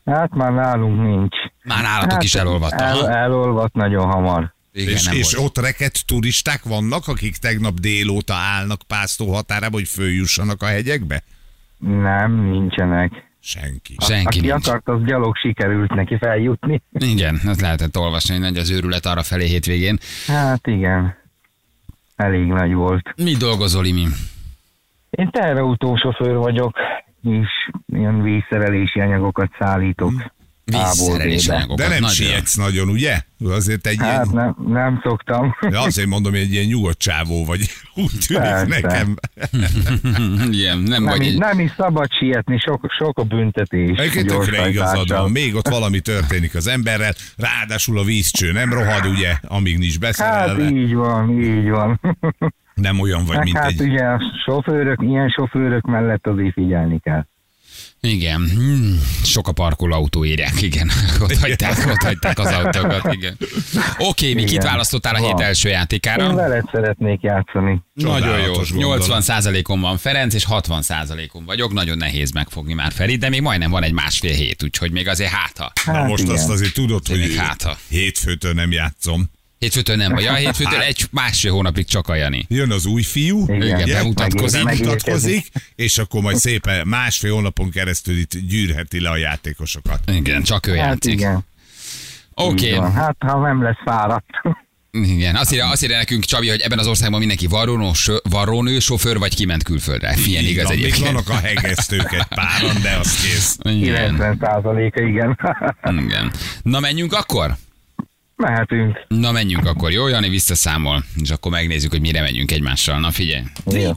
Hát 0.05 0.35
már 0.35 0.53
nálunk 0.53 1.03
nincs. 1.03 1.37
Már 1.65 1.83
nálatok 1.83 2.23
is 2.23 2.35
elolvadt. 2.35 2.81
El, 2.81 3.09
elolvadt 3.09 3.75
nagyon 3.75 4.07
hamar. 4.07 4.55
Igen, 4.73 4.93
és, 4.93 5.09
és 5.13 5.35
volt. 5.35 5.49
ott 5.49 5.65
reket 5.65 6.07
turisták 6.07 6.63
vannak, 6.65 7.09
akik 7.09 7.37
tegnap 7.37 7.75
délóta 7.75 8.35
állnak 8.35 8.81
Pásztó 8.87 9.33
határába, 9.33 9.77
hogy 9.77 9.89
följussanak 9.89 10.63
a 10.63 10.67
hegyekbe? 10.67 11.23
Nem, 11.79 12.51
nincsenek. 12.51 13.28
Senki. 13.41 13.95
Senki 13.99 14.27
Aki 14.27 14.41
nincs. 14.41 14.67
akart, 14.67 14.89
az 14.89 15.05
gyalog 15.05 15.37
sikerült 15.37 15.95
neki 15.95 16.19
feljutni. 16.19 16.83
Igen, 16.93 17.41
ezt 17.47 17.61
lehetett 17.61 17.97
olvasni, 17.99 18.35
hogy 18.35 18.43
nagy 18.43 18.57
az 18.57 18.71
őrület 18.71 19.07
arra 19.07 19.23
felé 19.23 19.47
hétvégén. 19.47 19.99
Hát 20.27 20.67
igen, 20.67 21.17
elég 22.17 22.47
nagy 22.47 22.73
volt. 22.73 23.13
Mi 23.17 23.33
dolgozol, 23.37 23.87
Imi? 23.87 24.07
Én 25.11 25.31
teherautósofőr 25.31 26.37
vagyok, 26.37 26.77
és 27.23 27.49
ilyen 27.87 28.23
vízszerelési 28.23 29.01
anyagokat 29.01 29.51
szállítok. 29.59 30.13
A-ból 30.75 30.81
Vízszerelés 31.07 31.47
B-be. 31.47 31.55
anyagokat. 31.55 31.77
De 31.79 31.89
nem 31.89 32.01
nagyon. 32.01 32.09
sietsz 32.15 32.55
nagyon, 32.55 32.89
ugye? 32.89 33.21
Azért 33.45 33.87
egy 33.87 33.97
Hát 33.99 34.25
ilyen... 34.25 34.29
nem, 34.33 34.73
nem 34.73 35.01
szoktam. 35.03 35.55
Ja, 35.71 35.81
azért 35.81 36.09
mondom, 36.09 36.33
hogy 36.33 36.41
egy 36.41 36.53
ilyen 36.53 36.67
nyugodt 36.67 36.99
csávó 36.99 37.45
vagy. 37.45 37.61
Úgy 37.95 38.11
tűnik 38.27 38.43
Persze. 38.43 38.67
nekem. 38.81 39.15
Igen, 40.53 40.79
nem 40.79 41.03
Nem, 41.03 41.05
vagy 41.05 41.21
is, 41.21 41.33
egy... 41.33 41.39
nem 41.39 41.61
is 41.61 41.71
szabad 41.77 42.13
sietni, 42.13 42.59
sok, 42.59 42.87
sok 42.99 43.19
a 43.19 43.23
büntetés. 43.25 43.99
Egyébként 43.99 44.27
tökre 44.27 44.69
igazad 44.69 45.09
van. 45.09 45.31
Még 45.31 45.55
ott 45.55 45.69
valami 45.69 46.01
történik 46.01 46.55
az 46.55 46.67
emberrel, 46.67 47.13
ráadásul 47.37 47.99
a 47.99 48.05
vízcső 48.05 48.53
nem 48.53 48.73
rohad, 48.73 49.07
ugye, 49.07 49.33
amíg 49.43 49.79
nincs 49.79 49.93
Hát 49.93 50.01
beszerelve. 50.01 50.69
így 50.71 50.95
van, 50.95 51.43
így 51.43 51.69
van. 51.69 52.01
Nem 52.75 53.01
olyan 53.01 53.25
vagy, 53.25 53.37
Meg 53.37 53.45
mint 53.45 53.57
hát 53.57 53.71
egy... 53.71 53.81
ugye 53.81 54.05
a 54.05 54.21
sofőrök, 54.45 55.03
ilyen 55.03 55.29
sofőrök 55.29 55.87
mellett 55.87 56.27
azért 56.27 56.53
figyelni 56.53 56.99
kell. 57.01 57.27
Igen, 58.01 58.51
hmm, 58.55 59.01
sok 59.25 59.49
a 59.49 59.53
parkolóautó 59.53 60.25
írják, 60.25 60.63
igen. 60.63 60.91
Ott 61.23 61.37
hagyták, 61.39 61.87
ott 61.87 62.03
hagyták 62.03 62.39
az 62.39 62.47
autókat, 62.47 63.13
igen. 63.13 63.37
Oké, 63.99 64.35
mi 64.35 64.45
kit 64.45 64.63
választottál 64.63 65.15
a 65.15 65.19
hét 65.19 65.41
első 65.41 65.69
Én 65.69 65.75
játékára? 65.75 66.35
veled 66.35 66.65
szeretnék 66.73 67.23
játszani. 67.23 67.83
Nagyon 67.95 68.29
jó. 68.29 68.35
Csodálatos 68.35 68.73
gondolat. 68.73 69.07
80%-on 69.27 69.81
van 69.81 69.97
Ferenc, 69.97 70.35
és 70.35 70.45
60%-on 70.51 71.45
vagyok. 71.45 71.73
Nagyon 71.73 71.97
nehéz 71.97 72.31
megfogni 72.31 72.75
már 72.75 72.93
Feri, 72.93 73.17
de 73.17 73.29
még 73.29 73.41
majdnem 73.41 73.71
van 73.71 73.83
egy 73.83 73.93
másfél 73.93 74.35
hét, 74.35 74.63
úgyhogy 74.63 74.91
még 74.91 75.09
azért 75.09 75.31
hátha. 75.31 75.73
Na 75.87 75.93
Hát 75.93 76.09
most 76.09 76.23
igen. 76.23 76.35
azt 76.35 76.49
azért 76.49 76.75
tudod, 76.75 77.07
hogy 77.07 77.35
hátha. 77.37 77.77
hétfőtől 77.89 78.53
nem 78.53 78.73
játszom. 78.73 79.31
Hétfőtől 79.59 79.97
nem 79.97 80.13
vagy. 80.13 80.23
Ja, 80.23 80.35
hétfőtől 80.45 80.81
egy 80.81 81.07
másfél 81.11 81.53
hónapig 81.53 81.87
csak 81.87 82.09
a 82.09 82.15
Jani. 82.15 82.47
Jön 82.49 82.71
az 82.71 82.87
új 82.87 83.03
fiú, 83.03 83.45
Igen, 83.55 83.83
ugye, 83.83 83.93
bemutatkozik. 83.95 84.65
bemutatkozik, 84.65 85.47
és 85.75 85.99
akkor 85.99 86.23
majd 86.23 86.37
szépen 86.37 86.87
másfél 86.89 87.33
hónapon 87.33 87.71
keresztül 87.71 88.17
itt 88.19 88.33
gyűrheti 88.49 89.01
le 89.01 89.11
a 89.11 89.17
játékosokat. 89.17 90.01
Igen, 90.11 90.43
csak 90.43 90.67
ő 90.67 90.77
Hát 90.77 90.87
játszik. 90.87 91.13
igen. 91.13 91.45
Oké, 92.35 92.73
van. 92.75 92.93
Hát 92.93 93.17
ha 93.19 93.41
nem 93.41 93.63
lesz 93.63 93.79
fáradt. 93.85 94.25
igen. 94.91 95.37
Azt 95.37 95.53
írja, 95.53 95.69
azt 95.71 95.83
írja 95.85 95.97
nekünk 95.97 96.25
Csabi, 96.25 96.49
hogy 96.49 96.61
ebben 96.61 96.79
az 96.79 96.87
országban 96.87 97.19
mindenki 97.19 97.47
varrónő, 97.47 97.91
varrónő 98.31 98.79
sofőr 98.79 99.19
vagy 99.19 99.35
kiment 99.35 99.63
külföldre. 99.63 100.15
Milyen 100.25 100.45
igaz 100.45 100.65
van, 100.65 100.75
Még 100.75 100.85
egyébként. 100.85 101.07
vannak 101.07 101.29
a 101.29 101.37
hegesztők 101.47 102.13
egy 102.13 102.25
páran, 102.29 102.83
de 102.83 102.97
az 102.97 103.15
kész. 103.23 103.59
Igen. 103.63 104.05
90 104.07 104.39
százaléka, 104.41 105.03
igen. 105.03 105.39
Igen. 106.05 106.33
Na 106.63 106.81
menjünk 106.81 107.13
akkor? 107.13 107.57
Mehetünk. 108.39 109.05
Na 109.09 109.33
menjünk 109.33 109.67
akkor, 109.67 109.91
jó? 109.93 110.07
Jani 110.09 110.29
visszaszámol, 110.29 111.05
és 111.23 111.31
akkor 111.31 111.53
megnézzük, 111.53 111.91
hogy 111.91 112.01
mire 112.01 112.21
menjünk 112.21 112.51
egymással. 112.51 113.01
Na 113.01 113.11
figyelj. 113.11 113.43
Jó. 113.67 113.93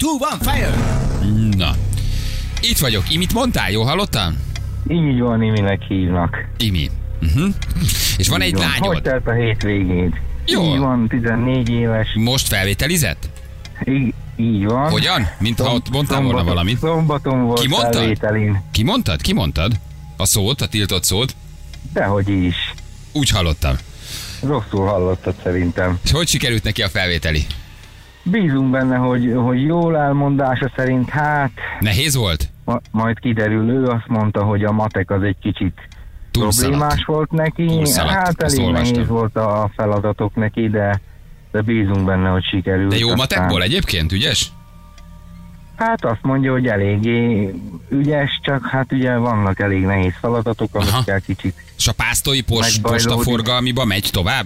Na. 1.57 1.75
Itt 2.61 2.77
vagyok. 2.77 3.03
Imit 3.13 3.33
mondtál? 3.33 3.71
Jó 3.71 3.81
hallottál? 3.83 4.33
Így 4.87 5.19
van, 5.19 5.43
Iminek 5.43 5.81
hívnak. 5.87 6.47
Imi. 6.57 6.89
Uh-huh. 7.21 7.53
És 8.17 8.27
van 8.29 8.41
egy 8.41 8.47
Így 8.47 8.53
van. 8.53 8.63
Hogy 8.69 8.79
lányod. 8.81 9.01
telt 9.01 9.27
a 9.27 9.33
hétvégéd? 9.33 10.13
Jó. 10.45 10.63
Így 10.73 10.77
van, 10.77 11.07
14 11.07 11.69
éves. 11.69 12.07
Most 12.15 12.47
felvételizett? 12.47 13.29
Így, 13.87 14.13
így 14.35 14.65
van. 14.65 14.89
Hogyan? 14.89 15.27
Mintha 15.39 15.73
ott 15.73 15.89
mondtál 15.89 16.21
volna 16.21 16.37
Szombaton- 16.37 16.47
valamit. 16.47 16.79
Szombaton 16.79 17.41
volt 17.43 17.59
Ki 17.61 17.67
mondta? 17.67 17.97
felvételin. 17.97 18.61
Ki 18.71 18.83
mondtad? 18.83 19.21
Ki 19.21 19.33
mondtad? 19.33 19.79
A 20.17 20.25
szót, 20.25 20.61
a 20.61 20.67
tiltott 20.67 21.03
szót? 21.03 21.35
Dehogy 21.93 22.29
is. 22.29 22.55
Úgy 23.11 23.29
hallottam. 23.29 23.75
Rosszul 24.47 24.85
hallottad 24.85 25.35
szerintem. 25.43 25.99
És 26.03 26.11
hogy 26.11 26.27
sikerült 26.27 26.63
neki 26.63 26.81
a 26.81 26.87
felvételi? 26.87 27.45
Bízunk 28.23 28.71
benne, 28.71 28.95
hogy, 28.95 29.33
hogy 29.35 29.61
jól 29.61 29.97
elmondása 29.97 30.71
szerint, 30.75 31.09
hát 31.09 31.51
Nehéz 31.79 32.15
volt? 32.15 32.49
ma, 32.65 32.79
majd 32.91 33.19
kiderül, 33.19 33.69
ő 33.69 33.85
azt 33.85 34.07
mondta, 34.07 34.43
hogy 34.43 34.63
a 34.63 34.71
matek 34.71 35.11
az 35.11 35.21
egy 35.23 35.35
kicsit 35.41 35.73
Túlszaladt. 36.31 36.77
problémás 36.77 37.05
volt 37.05 37.31
neki. 37.31 37.65
Túlszaladt, 37.65 38.13
Hát 38.13 38.41
elég 38.43 38.59
olvastam. 38.65 38.91
nehéz 38.93 39.07
volt 39.07 39.35
a 39.35 39.71
feladatok 39.75 40.35
neki, 40.35 40.69
de, 40.69 41.01
de 41.51 41.61
bízunk 41.61 42.05
benne, 42.05 42.29
hogy 42.29 42.43
sikerül. 42.43 42.87
De 42.87 42.97
jó 42.97 43.15
matekból 43.15 43.61
egyébként, 43.63 44.11
ügyes? 44.11 44.51
Hát 45.83 46.05
azt 46.05 46.21
mondja, 46.21 46.51
hogy 46.51 46.67
eléggé 46.67 47.53
ügyes, 47.89 48.39
csak 48.43 48.67
hát 48.67 48.91
ugye 48.91 49.15
vannak 49.15 49.59
elég 49.59 49.83
nehéz 49.83 50.13
feladatok, 50.19 50.75
amikkel 50.75 51.21
kicsit 51.21 51.55
És 51.77 51.87
a 51.87 51.91
pásztói 51.91 52.41
post, 52.41 52.81
postaforgalmiba 52.81 53.85
megy 53.85 54.09
tovább? 54.11 54.45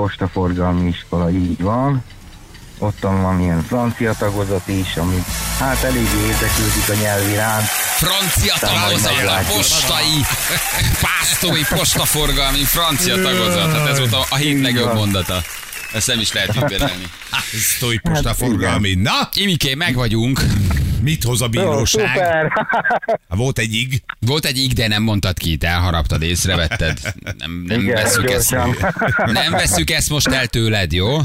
postaforgalmi 0.00 0.88
iskola 0.88 1.30
így 1.30 1.62
van. 1.62 2.04
Ottan 2.78 3.22
van 3.22 3.40
ilyen 3.40 3.62
francia 3.62 4.12
tagozat 4.18 4.68
is, 4.68 4.96
ami 4.96 5.24
hát 5.58 5.82
eléggé 5.82 6.20
érdeklődik 6.26 6.88
a 6.88 6.94
nyelv 6.94 7.28
iránt. 7.28 7.64
Francia 7.96 8.54
tagozat, 8.60 9.12
a 9.12 9.52
postai, 9.54 10.20
pásztói 11.06 11.62
postaforgalmi 11.78 12.64
francia 12.64 13.14
tagozat. 13.22 13.72
Hát 13.72 13.88
ez 13.88 13.98
volt 13.98 14.12
a, 14.12 14.24
a 14.28 14.36
hét 14.36 14.60
legjobb 14.60 14.94
mondata. 14.94 15.42
Ezt 15.92 16.06
nem 16.06 16.20
is 16.20 16.32
lehet 16.32 16.56
ügybenelni. 16.56 17.04
Sztói 17.74 17.98
posta 17.98 18.34
forgalmi. 18.34 18.94
Na, 18.94 19.28
Imiké, 19.34 19.74
meg 19.74 19.94
vagyunk. 19.94 20.40
mit 21.02 21.24
hoz 21.24 21.40
a 21.42 21.48
Jó, 21.50 21.62
bíróság? 21.62 22.06
szuper! 22.06 22.52
Volt 23.28 23.58
egy 23.58 23.74
ig, 23.74 24.02
Volt 24.20 24.44
egy 24.44 24.58
ig, 24.58 24.72
de 24.72 24.88
nem 24.88 25.02
mondtad 25.02 25.38
ki, 25.38 25.56
te 25.56 25.66
elharaptad, 25.68 26.22
észrevetted. 26.22 26.98
Nem, 27.38 27.64
nem, 27.66 27.80
Igen, 27.80 27.94
veszük 27.94 28.30
ezt, 28.30 28.50
nem 29.26 29.50
veszük 29.50 29.90
ezt 29.90 30.08
most 30.08 30.26
el 30.26 30.46
tőled, 30.46 30.92
jó? 30.92 31.18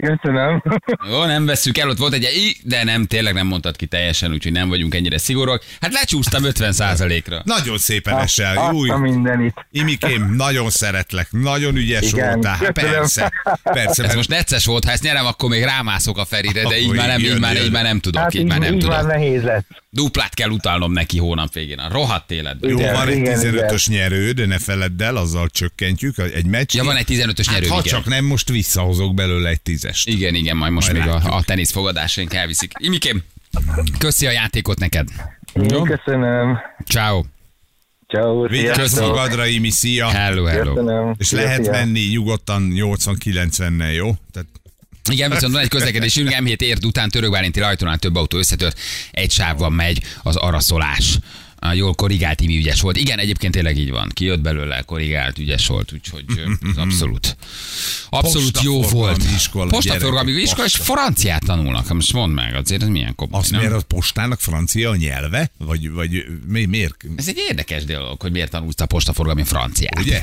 Köszönöm. 0.00 0.62
Jó, 1.10 1.24
nem 1.24 1.46
veszük 1.46 1.78
el, 1.78 1.88
ott 1.88 1.98
volt 1.98 2.12
egy 2.12 2.22
i, 2.22 2.56
de 2.64 2.84
nem, 2.84 3.06
tényleg 3.06 3.34
nem 3.34 3.46
mondtad 3.46 3.76
ki 3.76 3.86
teljesen, 3.86 4.32
úgyhogy 4.32 4.52
nem 4.52 4.68
vagyunk 4.68 4.94
ennyire 4.94 5.18
szigorúak. 5.18 5.62
Hát 5.80 5.92
lecsúsztam 5.92 6.42
50%-ra. 6.46 7.40
nagyon 7.44 7.78
szépen 7.78 8.18
esel. 8.18 8.56
Azt 8.56 8.72
Új, 8.72 8.90
a 8.90 8.96
mindenit. 8.96 9.54
Imikém, 9.70 10.34
nagyon 10.36 10.70
szeretlek, 10.70 11.28
nagyon 11.30 11.76
ügyes 11.76 12.12
Igen, 12.12 12.32
voltál. 12.32 12.56
Hát 12.56 12.72
köszönöm. 12.72 12.96
persze, 12.98 13.32
persze. 13.62 13.88
Ez 13.90 13.96
mert- 13.98 14.14
most 14.14 14.28
necces 14.28 14.64
volt, 14.66 14.84
ha 14.84 14.90
ezt 14.90 15.02
nyerem, 15.02 15.26
akkor 15.26 15.50
még 15.50 15.62
rámászok 15.62 16.18
a 16.18 16.24
Ferire, 16.24 16.62
de 16.62 16.78
így 16.78 16.92
már 16.94 17.06
nem, 17.08 17.18
így 17.18 17.24
jön, 17.26 17.38
már, 17.40 17.54
jön. 17.54 17.64
így 17.64 17.70
már 17.70 17.82
nem 17.82 18.00
tudok, 18.00 18.22
Hát 18.22 18.34
így 18.34 18.44
már 18.46 18.58
nem 18.58 18.74
így 18.74 18.86
már 18.86 18.98
tudok. 19.00 19.12
nehéz 19.12 19.42
lesz. 19.42 19.62
Duplát 19.92 20.34
kell 20.34 20.48
utalnom 20.50 20.92
neki 20.92 21.18
hónap 21.18 21.52
végén, 21.52 21.78
a 21.78 21.88
rohadt 21.88 22.30
életben. 22.30 22.70
Jó, 22.70 22.78
Igen, 22.78 22.94
van 22.94 23.08
egy 23.08 23.16
igen, 23.16 23.40
15-ös 23.40 23.88
nyerő, 23.88 24.32
de 24.32 24.46
ne 24.46 24.58
feledd 24.58 25.02
el, 25.02 25.16
azzal 25.16 25.48
csökkentjük 25.48 26.18
egy 26.18 26.46
meccs. 26.46 26.74
Ja, 26.74 26.84
van 26.84 26.96
egy 26.96 27.06
15-ös 27.08 27.44
hát, 27.46 27.54
nyerő, 27.54 27.66
ha 27.66 27.78
igen. 27.78 27.92
csak 27.92 28.06
nem, 28.06 28.24
most 28.24 28.48
visszahozok 28.48 29.14
belőle 29.14 29.48
egy 29.48 29.60
tízest. 29.60 30.08
Igen, 30.08 30.34
igen, 30.34 30.56
majd 30.56 30.72
most 30.72 30.92
Majd 30.92 31.00
még 31.02 31.10
a, 31.10 31.14
látjuk. 31.14 31.32
a 31.32 31.42
tenisz 31.42 31.70
fogadásaink 31.72 32.34
elviszik. 32.34 32.72
Imikém, 32.78 33.22
köszi 33.98 34.26
a 34.26 34.30
játékot 34.30 34.78
neked. 34.78 35.08
Én 35.54 35.82
köszönöm. 35.84 36.58
Ciao. 36.86 37.22
Ciao, 38.08 38.48
Vigyázz 38.48 38.76
sziasztok. 38.76 39.06
magadra, 39.06 39.46
Imi, 39.46 39.70
szia! 39.70 40.08
Hello, 40.08 40.44
hello. 40.44 40.74
Köszönöm. 40.74 41.14
És 41.18 41.30
lehet 41.30 41.70
menni 41.70 42.00
nyugodtan 42.00 42.72
80-90-nel, 42.74 43.94
jó? 43.94 44.14
Tehát 44.32 44.48
Igen, 45.10 45.30
viszont 45.30 45.52
van 45.52 45.62
egy 45.62 45.68
közlekedésünk, 45.68 46.28
M7 46.40 46.60
érd 46.60 46.84
után 46.84 47.08
Törökbálinti 47.10 47.60
rajtonál 47.60 47.98
több 47.98 48.16
autó 48.16 48.38
összetört, 48.38 48.78
egy 49.10 49.30
sávban 49.30 49.72
megy 49.72 50.02
az 50.22 50.36
araszolás. 50.36 51.18
Ah, 51.62 51.76
Jól 51.76 51.94
korrigált, 51.94 52.40
imi 52.40 52.56
ügyes 52.56 52.80
volt. 52.80 52.96
Igen, 52.96 53.18
egyébként 53.18 53.52
tényleg 53.54 53.78
így 53.78 53.90
van. 53.90 54.08
Kijött 54.08 54.40
belőle, 54.40 54.82
korrigált, 54.82 55.38
ügyes 55.38 55.66
volt, 55.66 55.92
úgyhogy 55.92 56.24
abszolút. 56.76 57.36
Abszolút 58.10 58.62
jó 58.62 58.82
volt. 58.82 59.24
iskola, 59.34 59.66
Postaforgalmi 59.70 60.32
iskola, 60.32 60.66
és 60.66 60.74
franciát 60.74 61.44
tanulnak. 61.44 61.84
Hát 61.86 61.92
Most 61.92 62.12
mondd 62.12 62.32
meg, 62.32 62.54
azért 62.54 62.82
ez 62.82 62.88
milyen 62.88 63.14
komoly, 63.14 63.40
azt 63.40 63.50
nem? 63.50 63.60
miért 63.60 63.74
a 63.74 63.80
postának 63.82 64.40
francia 64.40 64.90
a 64.90 64.96
nyelve? 64.96 65.50
Vagy, 65.58 65.90
vagy 65.90 66.24
mi, 66.46 66.64
miért? 66.64 66.96
Ez 67.16 67.28
egy 67.28 67.42
érdekes 67.48 67.84
dolog, 67.84 68.20
hogy 68.20 68.32
miért 68.32 68.50
tanulsz 68.50 68.80
a 68.80 68.86
postaforgalmi 68.86 69.44
franciát. 69.44 69.98
Ugye? 69.98 70.22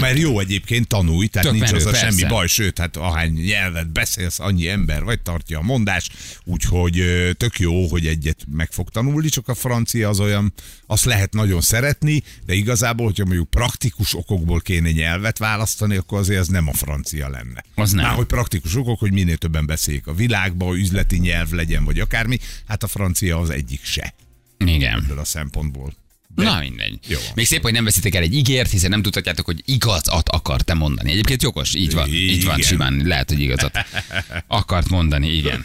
Mert 0.00 0.18
jó 0.18 0.40
egyébként 0.40 0.88
tanulj, 0.88 1.26
tehát 1.26 1.48
Tök 1.48 1.56
nincs 1.56 1.70
menő, 1.70 1.84
az 1.84 1.86
a 1.86 1.90
persze. 1.90 2.06
semmi 2.10 2.32
baj, 2.32 2.46
sőt, 2.46 2.78
hát 2.78 2.96
ahány 2.96 3.32
nyelvet 3.32 3.92
beszélsz, 3.92 4.38
annyi 4.38 4.68
ember 4.68 5.04
vagy, 5.04 5.20
tartja 5.20 5.58
a 5.58 5.62
mondás, 5.62 6.08
úgyhogy 6.44 7.02
tök 7.36 7.58
jó, 7.58 7.86
hogy 7.86 8.06
egyet 8.06 8.44
meg 8.50 8.72
fog 8.72 8.88
tanulni, 8.88 9.28
csak 9.28 9.48
a 9.48 9.54
francia 9.54 10.08
az 10.08 10.20
olyan, 10.20 10.52
azt 10.86 11.04
lehet 11.04 11.32
nagyon 11.32 11.60
szeretni, 11.60 12.22
de 12.46 12.54
igazából, 12.54 13.06
hogyha 13.06 13.24
mondjuk 13.24 13.50
praktikus 13.50 14.14
okokból 14.14 14.60
kéne 14.60 14.90
nyelvet 14.90 15.38
választani, 15.38 15.96
akkor 15.96 16.18
azért 16.18 16.40
ez 16.40 16.48
nem 16.48 16.68
a 16.68 16.72
francia 16.72 17.28
lenne. 17.28 17.64
Az 17.74 17.92
nem. 17.92 18.04
Már 18.04 18.14
hogy 18.14 18.26
praktikus 18.26 18.76
okok, 18.76 18.98
hogy 18.98 19.12
minél 19.12 19.36
többen 19.36 19.66
beszéljék 19.66 20.06
a 20.06 20.14
világban, 20.14 20.76
üzleti 20.76 21.18
nyelv 21.18 21.50
legyen, 21.50 21.84
vagy 21.84 22.00
akármi, 22.00 22.38
hát 22.66 22.82
a 22.82 22.86
francia 22.86 23.38
az 23.38 23.50
egyik 23.50 23.84
se 23.84 24.14
Igen. 24.58 25.02
ebből 25.02 25.18
a 25.18 25.24
szempontból. 25.24 25.94
Na 26.44 26.58
mindegy. 26.60 26.98
Jó. 27.06 27.18
Még 27.34 27.46
szép, 27.46 27.62
hogy 27.62 27.72
nem 27.72 27.84
veszitek 27.84 28.14
el 28.14 28.22
egy 28.22 28.34
ígért, 28.34 28.70
hiszen 28.70 28.90
nem 28.90 29.02
tudhatjátok, 29.02 29.46
hogy 29.46 29.62
igazat 29.64 30.28
akart-e 30.28 30.74
mondani. 30.74 31.10
Egyébként 31.10 31.42
jogos, 31.42 31.74
így 31.74 31.92
van. 31.92 32.08
Így 32.08 32.44
van, 32.44 32.56
Igen. 32.56 32.68
simán 32.68 33.00
lehet, 33.04 33.28
hogy 33.28 33.40
igazat 33.40 33.78
akart 34.46 34.88
mondani, 34.88 35.28
igen. 35.28 35.64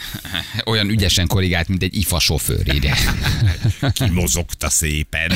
Olyan 0.66 0.90
ügyesen 0.90 1.28
korrigált, 1.28 1.68
mint 1.68 1.84
egy 1.84 1.96
ifa 1.96 2.20
sofőr, 2.20 2.74
ide. 2.74 2.98
Kimozogta 3.94 4.70
szépen. 4.70 5.32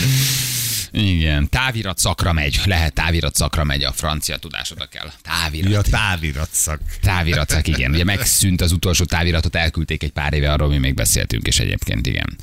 Igen, 0.91 1.50
távirat 1.50 1.98
szakra 1.98 2.34
megy. 2.34 2.62
Lehet 2.65 2.93
távirat 2.93 3.36
szakra 3.36 3.63
megy, 3.63 3.84
a 3.84 3.91
francia 3.91 4.38
tudásodra 4.38 4.86
kell. 4.86 5.12
Távirat. 5.21 5.71
Ja, 5.71 5.82
táviratszak. 5.82 6.80
Táviratszak, 7.02 7.67
igen. 7.67 7.91
Ugye 7.91 8.04
megszűnt 8.04 8.62
az 8.62 8.71
utolsó 8.71 9.06
táviratot, 9.06 9.56
elküldték 9.56 10.04
egy 10.04 10.12
pár 10.12 10.34
éve, 10.34 10.52
arról 10.52 10.69
mi 10.69 10.78
még 10.78 10.93
beszéltünk, 10.93 11.48
és 11.48 11.60
egyébként 11.60 12.08
igen. 12.08 12.38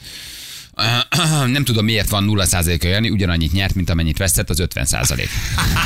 Nem 1.47 1.65
tudom, 1.65 1.85
miért 1.85 2.09
van 2.09 2.27
0%-a 2.29 2.87
Jani, 2.87 3.11
ugyanannyit 3.11 3.53
nyert, 3.53 3.75
mint 3.75 3.91
amennyit 3.91 4.19
vesztett, 4.19 4.51
az 4.51 4.63
50%. 4.75 5.29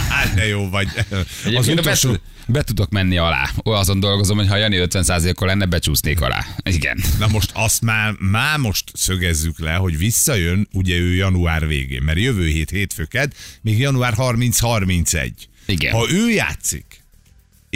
Hát, 0.08 0.34
de 0.34 0.46
jó 0.46 0.68
vagy. 0.70 0.88
Az 1.10 1.26
Egyébként 1.44 1.80
utolsó... 1.80 2.10
be, 2.10 2.18
be 2.46 2.62
tudok 2.62 2.90
menni 2.90 3.16
alá. 3.16 3.50
Azon 3.62 4.00
dolgozom, 4.00 4.36
hogy 4.36 4.48
ha 4.48 4.56
Jani 4.56 4.76
50%-kal 4.80 5.48
lenne, 5.48 5.64
becsúsznék 5.64 6.20
alá. 6.20 6.46
Igen. 6.62 7.00
Na 7.18 7.26
most 7.26 7.50
azt 7.54 7.82
már, 7.82 8.14
már 8.18 8.58
most 8.58 8.84
szögezzük 8.94 9.58
le, 9.58 9.74
hogy 9.74 9.98
visszajön, 9.98 10.68
ugye 10.72 10.96
ő 10.96 11.14
január 11.14 11.66
végén, 11.66 12.02
mert 12.02 12.18
jövő 12.18 12.46
hét 12.46 12.70
hétfőked, 12.70 13.32
még 13.60 13.78
január 13.78 14.14
30-31. 14.16 15.30
Igen. 15.66 15.92
Ha 15.92 16.06
ő 16.10 16.30
játszik, 16.30 17.04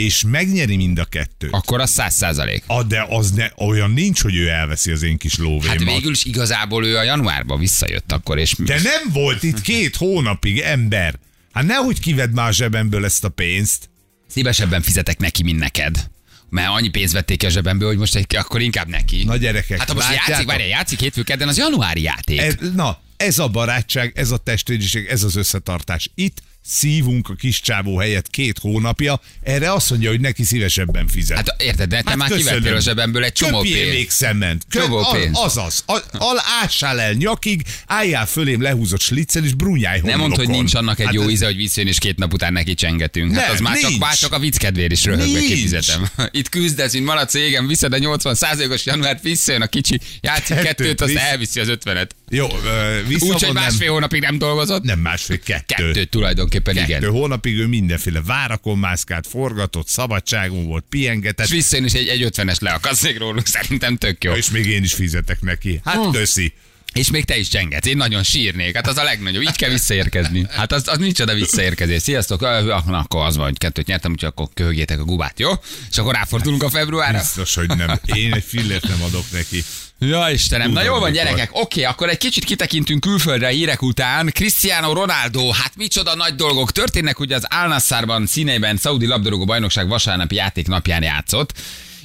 és 0.03 0.23
megnyeri 0.27 0.75
mind 0.75 0.99
a 0.99 1.05
kettőt, 1.05 1.53
Akkor 1.53 1.79
az 1.79 1.93
100%. 1.97 2.61
a, 2.67 2.83
de 2.83 3.05
az 3.09 3.31
ne, 3.31 3.47
olyan 3.57 3.91
nincs, 3.91 4.21
hogy 4.21 4.35
ő 4.35 4.47
elveszi 4.49 4.91
az 4.91 5.01
én 5.03 5.17
kis 5.17 5.37
lóvémat. 5.37 5.67
Hát 5.67 5.83
végül 5.83 6.11
is 6.11 6.25
igazából 6.25 6.85
ő 6.85 6.97
a 6.97 7.03
januárban 7.03 7.59
visszajött 7.59 8.11
akkor, 8.11 8.37
és 8.37 8.53
De 8.57 8.79
nem 8.83 9.01
volt 9.13 9.43
itt 9.43 9.61
két 9.61 9.95
hónapig 9.95 10.59
ember. 10.59 11.15
Hát 11.53 11.63
nehogy 11.65 11.99
kivedd 11.99 12.29
már 12.29 12.47
a 12.47 12.51
zsebemből 12.51 13.05
ezt 13.05 13.23
a 13.23 13.29
pénzt. 13.29 13.89
szívesebben 14.27 14.81
fizetek 14.81 15.17
neki, 15.19 15.43
mint 15.43 15.59
neked. 15.59 16.09
Mert 16.49 16.67
annyi 16.69 16.89
pénzt 16.89 17.13
vették 17.13 17.43
a 17.43 17.49
zsebemből, 17.49 17.87
hogy 17.87 17.97
most 17.97 18.15
egy, 18.15 18.35
akkor 18.35 18.61
inkább 18.61 18.87
neki. 18.87 19.23
Na 19.23 19.37
gyerekek, 19.37 19.77
Hát 19.79 19.87
ha 19.87 19.93
most 19.93 20.05
látjátok? 20.05 20.29
játszik, 20.29 20.47
várjál, 20.47 20.67
játszik 20.67 20.99
hétfő 20.99 21.21
kedden, 21.23 21.47
az 21.47 21.57
januári 21.57 22.01
játék. 22.01 22.39
Ez, 22.39 22.55
na, 22.75 22.99
ez 23.21 23.39
a 23.39 23.47
barátság, 23.47 24.11
ez 24.15 24.31
a 24.31 24.37
testvériség, 24.37 25.05
ez 25.05 25.23
az 25.23 25.35
összetartás. 25.35 26.09
Itt 26.15 26.37
szívunk 26.65 27.29
a 27.29 27.33
kis 27.33 27.61
csávó 27.61 27.97
helyett 27.97 28.29
két 28.29 28.57
hónapja, 28.59 29.21
erre 29.43 29.73
azt 29.73 29.89
mondja, 29.89 30.09
hogy 30.09 30.19
neki 30.19 30.43
szívesebben 30.43 31.07
fizet. 31.07 31.37
Hát 31.37 31.61
érted, 31.61 31.89
de 31.89 32.01
te 32.01 32.15
már 32.15 32.29
kivettél 32.31 32.75
a 32.75 32.79
zsebemből 32.79 33.23
egy 33.23 33.31
csomó 33.33 33.57
Köpjél 33.57 33.75
pénzt. 33.81 33.97
még 33.97 34.09
szement. 34.09 34.65
Csomó 34.69 34.97
a- 34.97 35.11
pénzt. 35.11 35.39
Azaz. 35.41 35.83
A, 35.87 35.99
al, 36.11 36.41
ássál 36.63 36.99
el 36.99 37.13
nyakig, 37.13 37.61
álljál 37.87 38.25
fölém 38.25 38.61
lehúzott 38.61 38.99
sliccel, 39.01 39.43
és 39.43 39.53
brunjálj 39.53 39.99
Nem 40.03 40.19
mondd, 40.19 40.35
hogy 40.35 40.47
nincs 40.47 40.73
annak 40.73 40.99
egy 40.99 41.05
Hát 41.05 41.13
jó 41.13 41.29
íze, 41.29 41.45
hogy 41.45 41.55
visszajön, 41.55 41.89
és 41.89 41.97
két 41.97 42.17
nap 42.17 42.33
után 42.33 42.53
neki 42.53 42.73
csengetünk. 42.73 43.33
Hát 43.35 43.45
Nem, 43.45 43.53
az 43.53 43.59
már 43.59 43.77
csak, 43.79 43.89
nincs. 43.89 44.01
már 44.01 44.15
csak 44.15 44.33
a 44.33 44.39
vicc 44.39 44.57
kedvéért 44.57 44.91
is 44.91 45.03
röhögve 45.05 45.39
Nincs. 45.39 45.47
kifizetem. 45.53 46.07
Itt 46.31 46.49
küzdesz, 46.49 46.93
mint 46.93 47.05
malac 47.05 47.33
égen, 47.33 47.67
viszed 47.67 47.93
a 47.93 47.97
80%-os 47.97 48.85
januárt, 48.85 49.21
visszajön 49.23 49.61
a 49.61 49.67
kicsi, 49.67 49.99
játszik 50.21 50.55
Kettőt 50.55 50.65
kettőt, 50.65 51.01
azt 51.01 51.11
visz. 51.11 51.21
elviszi 51.21 51.59
az 51.59 51.67
ötvenet. 51.67 52.15
Jó, 52.33 52.47
ö, 52.65 52.95
Úgy, 52.97 53.01
hogy 53.01 53.07
visszavonom. 53.07 53.53
másfél 53.53 53.91
hónapig 53.91 54.21
nem 54.21 54.37
dolgozott. 54.37 54.83
Nem 54.83 54.99
másfél, 54.99 55.39
kettő. 55.39 55.73
Kettőt 55.75 56.09
tulajdonképpen, 56.09 56.73
Kettő 56.75 56.87
igen. 56.87 57.09
hónapig 57.11 57.57
ő 57.57 57.67
mindenféle 57.67 58.21
várakon 58.21 58.77
mászkált, 58.77 59.27
forgatott, 59.27 59.87
szabadságon 59.87 60.65
volt, 60.65 60.85
pihengetett, 60.89 61.45
És 61.45 61.51
visszajön, 61.51 61.85
és 61.85 61.93
egy, 61.93 62.07
egy 62.07 62.23
ötvenes 62.23 62.59
leakadsz 62.59 63.03
még 63.03 63.17
róluk, 63.17 63.47
szerintem 63.57 63.97
tök 63.97 64.23
jó. 64.23 64.31
és 64.33 64.49
még 64.49 64.65
én 64.65 64.83
is 64.83 64.93
fizetek 64.93 65.41
neki. 65.41 65.81
Hát 65.85 65.95
Hm. 65.95 66.11
köszi. 66.11 66.53
És 66.93 67.11
még 67.11 67.25
te 67.25 67.37
is 67.37 67.47
csengetsz. 67.47 67.87
Én 67.87 67.97
nagyon 67.97 68.23
sírnék. 68.23 68.75
Hát 68.75 68.87
az 68.87 68.97
a 68.97 69.03
legnagyobb. 69.03 69.41
Így 69.41 69.55
kell 69.55 69.69
visszaérkezni. 69.69 70.45
Hát 70.49 70.71
az, 70.71 70.87
az 70.87 70.97
micsoda 70.97 71.33
visszaérkezés. 71.33 72.01
Sziasztok. 72.01 72.39
Na, 72.41 72.97
akkor 72.99 73.25
az 73.25 73.35
van, 73.35 73.45
hogy 73.45 73.57
kettőt 73.57 73.85
nyertem, 73.85 74.11
úgyhogy 74.11 74.29
akkor 74.29 74.47
köhögjétek 74.53 74.99
a 74.99 75.03
gubát, 75.03 75.39
jó? 75.39 75.51
És 75.89 75.97
akkor 75.97 76.13
ráfordulunk 76.13 76.63
a 76.63 76.69
februárra. 76.69 77.17
Biztos, 77.17 77.55
hogy 77.55 77.67
nem. 77.67 77.99
Én 78.05 78.33
egy 78.33 78.43
fillért 78.47 78.87
nem 78.87 79.01
adok 79.03 79.25
neki. 79.31 79.63
Ja, 80.05 80.29
Istenem. 80.29 80.71
Na 80.71 80.83
jól 80.83 80.99
van, 80.99 81.11
gyerekek. 81.11 81.49
Oké, 81.51 81.83
akkor 81.83 82.09
egy 82.09 82.17
kicsit 82.17 82.43
kitekintünk 82.43 83.01
külföldre 83.01 83.47
a 83.47 83.49
hírek 83.49 83.81
után. 83.81 84.29
Cristiano 84.33 84.93
Ronaldo, 84.93 85.51
hát 85.51 85.71
micsoda 85.75 86.15
nagy 86.15 86.35
dolgok 86.35 86.71
történnek, 86.71 87.19
ugye 87.19 87.35
az 87.35 87.45
Al 87.49 87.67
Nassrban 87.67 88.25
színeiben 88.25 88.77
Szaudi 88.77 89.05
labdarúgó 89.05 89.45
bajnokság 89.45 89.87
vasárnapi 89.87 90.35
játéknapján 90.35 91.03
játszott 91.03 91.53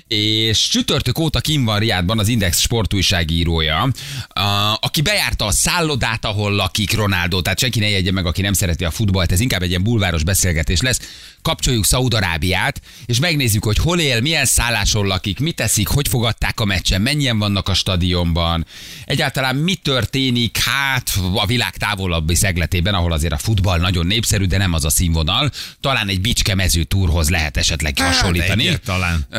és 0.08 0.68
csütörtök 0.68 1.18
óta 1.18 1.40
kim 1.40 1.64
van 1.64 1.78
Riádban 1.78 2.18
az 2.18 2.28
Index 2.28 2.60
sportújságírója, 2.60 3.88
aki 4.80 5.00
bejárta 5.00 5.44
a 5.44 5.50
szállodát, 5.50 6.24
ahol 6.24 6.52
lakik 6.52 6.94
Ronaldo, 6.94 7.40
tehát 7.40 7.58
senki 7.58 7.78
ne 7.78 7.88
jegye 7.88 8.12
meg, 8.12 8.26
aki 8.26 8.42
nem 8.42 8.52
szereti 8.52 8.84
a 8.84 8.90
futballt, 8.90 9.32
ez 9.32 9.40
inkább 9.40 9.62
egy 9.62 9.68
ilyen 9.68 9.82
bulváros 9.82 10.24
beszélgetés 10.24 10.80
lesz. 10.80 11.00
Kapcsoljuk 11.42 11.84
Szaudarábiát, 11.84 12.80
és 13.06 13.18
megnézzük, 13.18 13.64
hogy 13.64 13.76
hol 13.76 14.00
él, 14.00 14.20
milyen 14.20 14.44
szálláson 14.44 15.06
lakik, 15.06 15.38
mit 15.38 15.54
teszik, 15.54 15.88
hogy 15.88 16.08
fogadták 16.08 16.60
a 16.60 16.64
meccsen, 16.64 17.02
mennyien 17.02 17.38
vannak 17.38 17.68
a 17.68 17.74
stadionban, 17.74 18.66
egyáltalán 19.04 19.56
mi 19.56 19.74
történik, 19.74 20.58
hát 20.58 21.18
a 21.34 21.46
világ 21.46 21.76
távolabbi 21.76 22.34
szegletében, 22.34 22.94
ahol 22.94 23.12
azért 23.12 23.32
a 23.32 23.38
futball 23.38 23.78
nagyon 23.78 24.06
népszerű, 24.06 24.44
de 24.44 24.58
nem 24.58 24.72
az 24.72 24.84
a 24.84 24.90
színvonal. 24.90 25.50
Talán 25.80 26.08
egy 26.08 26.20
bicske 26.20 26.54
mező 26.54 26.84
túrhoz 26.84 27.28
lehet 27.28 27.56
esetleg 27.56 27.98
Hát, 27.98 28.14
hasonlítani 28.14 28.66
egyáltalán. 28.66 29.26
ö, 29.30 29.38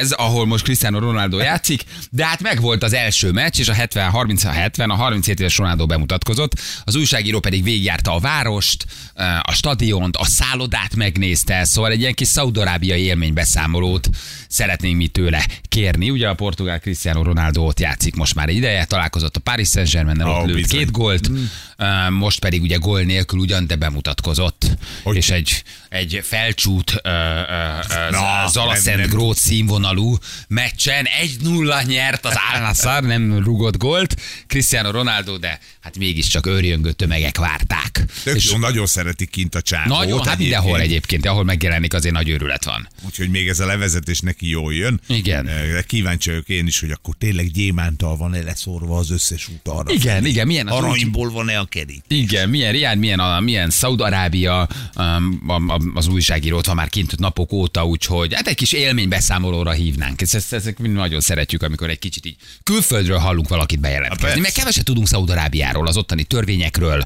ehhez, 0.00 0.12
ahol 0.12 0.46
most 0.46 0.64
Cristiano 0.64 0.98
Ronaldo 0.98 1.38
játszik, 1.38 1.84
de 2.10 2.26
hát 2.26 2.42
megvolt 2.42 2.82
az 2.82 2.92
első 2.92 3.30
meccs, 3.30 3.58
és 3.58 3.68
a 3.68 3.72
70, 3.72 4.10
30, 4.10 4.44
a 4.44 4.50
70, 4.50 4.90
a 4.90 4.94
37 4.94 5.40
éves 5.40 5.56
Ronaldo 5.56 5.86
bemutatkozott, 5.86 6.52
az 6.84 6.94
újságíró 6.94 7.40
pedig 7.40 7.62
végigjárta 7.62 8.14
a 8.14 8.18
várost, 8.18 8.84
ö, 9.14 9.22
a 9.42 9.52
stadiont, 9.52 10.16
a 10.16 10.24
szállodát 10.24 10.96
megnézte, 10.96 11.64
szóval 11.64 11.90
egy 11.90 12.00
ilyen 12.00 12.14
kis 12.14 12.28
szaudarábiai 12.28 13.02
élménybeszámolót 13.02 14.08
szeretnénk 14.50 14.96
mi 14.96 15.06
tőle 15.06 15.46
kérni. 15.68 16.10
Ugye 16.10 16.28
a 16.28 16.34
portugál 16.34 16.78
Cristiano 16.80 17.22
Ronaldo 17.22 17.62
ott 17.62 17.80
játszik 17.80 18.14
most 18.14 18.34
már 18.34 18.48
egy 18.48 18.56
ideje, 18.56 18.84
találkozott 18.84 19.36
a 19.36 19.40
Paris 19.40 19.68
Saint-Germain-nel, 19.68 20.28
Ó, 20.28 20.38
ott 20.40 20.46
lőtt 20.46 20.54
bizony. 20.56 20.78
két 20.78 20.90
gólt, 20.90 21.30
Ö, 21.76 22.10
most 22.10 22.38
pedig 22.38 22.62
ugye 22.62 22.76
gól 22.76 23.00
nélkül 23.02 23.38
ugyan, 23.38 23.66
de 23.66 23.76
bemutatkozott, 23.76 24.66
Hogy- 25.02 25.16
és 25.16 25.30
egy, 25.30 25.62
egy 25.88 26.20
felcsút 26.22 27.00
ö, 27.02 27.08
ö, 27.08 28.10
Na, 28.10 28.48
Zala 28.48 28.76
nem- 28.84 28.98
nem- 28.98 29.08
Grót 29.08 29.36
színvonalú 29.38 30.16
meccsen 30.48 31.06
1-0 31.22 31.82
nyert 31.86 32.24
az 32.26 32.34
Al 32.54 32.60
Nassr, 32.60 33.02
nem 33.06 33.38
rugott 33.44 33.76
gólt. 33.76 34.16
Cristiano 34.46 34.90
Ronaldo, 34.90 35.36
de 35.38 35.58
hát 35.80 35.98
mégiscsak 35.98 36.46
őrjöngő 36.46 36.92
tömegek 36.92 37.38
várták. 37.38 38.04
Tök 38.24 38.42
jó, 38.42 38.56
nagyon 38.58 38.86
szeretik 38.86 39.30
kint 39.30 39.54
a 39.54 39.62
csávót. 39.62 39.98
Nagyon, 39.98 40.24
hát 40.26 40.38
mindenhol 40.38 40.80
egyébként, 40.80 41.26
ahol 41.26 41.44
megjelenik, 41.44 41.94
azért 41.94 42.14
nagy 42.14 42.28
őrület 42.28 42.64
van. 42.64 42.88
Úgyhogy 43.06 43.30
még 43.30 43.48
ez 43.48 43.60
a 43.60 43.66
levezetés 43.66 44.20
neki 44.20 44.39
jól 44.48 44.74
jön. 44.74 45.00
Igen. 45.06 45.46
Eh, 45.46 45.82
Kíváncsi 45.86 46.28
vagyok 46.28 46.48
én 46.48 46.66
is, 46.66 46.80
hogy 46.80 46.90
akkor 46.90 47.14
tényleg 47.18 47.50
gyémántal 47.50 48.16
van-e 48.16 48.42
leszorva 48.42 48.96
az 48.96 49.10
összes 49.10 49.48
út 49.48 49.68
arra. 49.68 49.92
Igen, 49.92 50.14
felé. 50.16 50.28
igen, 50.28 50.46
milyen 50.46 50.66
Aranyból 50.66 51.30
van-e 51.30 51.58
a 51.58 51.64
kerék? 51.64 52.02
Igen, 52.08 52.48
milyen 52.48 52.72
Riád, 52.72 52.98
milyen, 52.98 53.18
a, 53.20 53.40
milyen 53.40 53.70
Szaud-Arábia, 53.70 54.68
um, 54.96 55.92
az 55.94 56.06
újságíró 56.08 56.56
ott 56.56 56.66
van 56.66 56.76
már 56.76 56.88
kint 56.88 57.18
napok 57.18 57.52
óta, 57.52 57.86
úgyhogy 57.86 58.34
hát 58.34 58.46
egy 58.46 58.54
kis 58.54 58.72
élménybeszámolóra 58.72 59.70
hívnánk. 59.70 60.20
Ezt, 60.20 60.34
ezt, 60.34 60.52
ezt 60.52 60.78
mind 60.78 60.94
nagyon 60.94 61.20
szeretjük, 61.20 61.62
amikor 61.62 61.90
egy 61.90 61.98
kicsit 61.98 62.26
így 62.26 62.36
külföldről 62.62 63.18
hallunk 63.18 63.48
valakit 63.48 63.80
bejelentkezni. 63.80 64.24
persze. 64.24 64.40
Mert 64.40 64.54
keveset 64.54 64.84
tudunk 64.84 65.06
Szaud-Arábiáról, 65.08 65.86
az 65.86 65.96
ottani 65.96 66.24
törvényekről, 66.24 67.04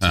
uh, 0.00 0.08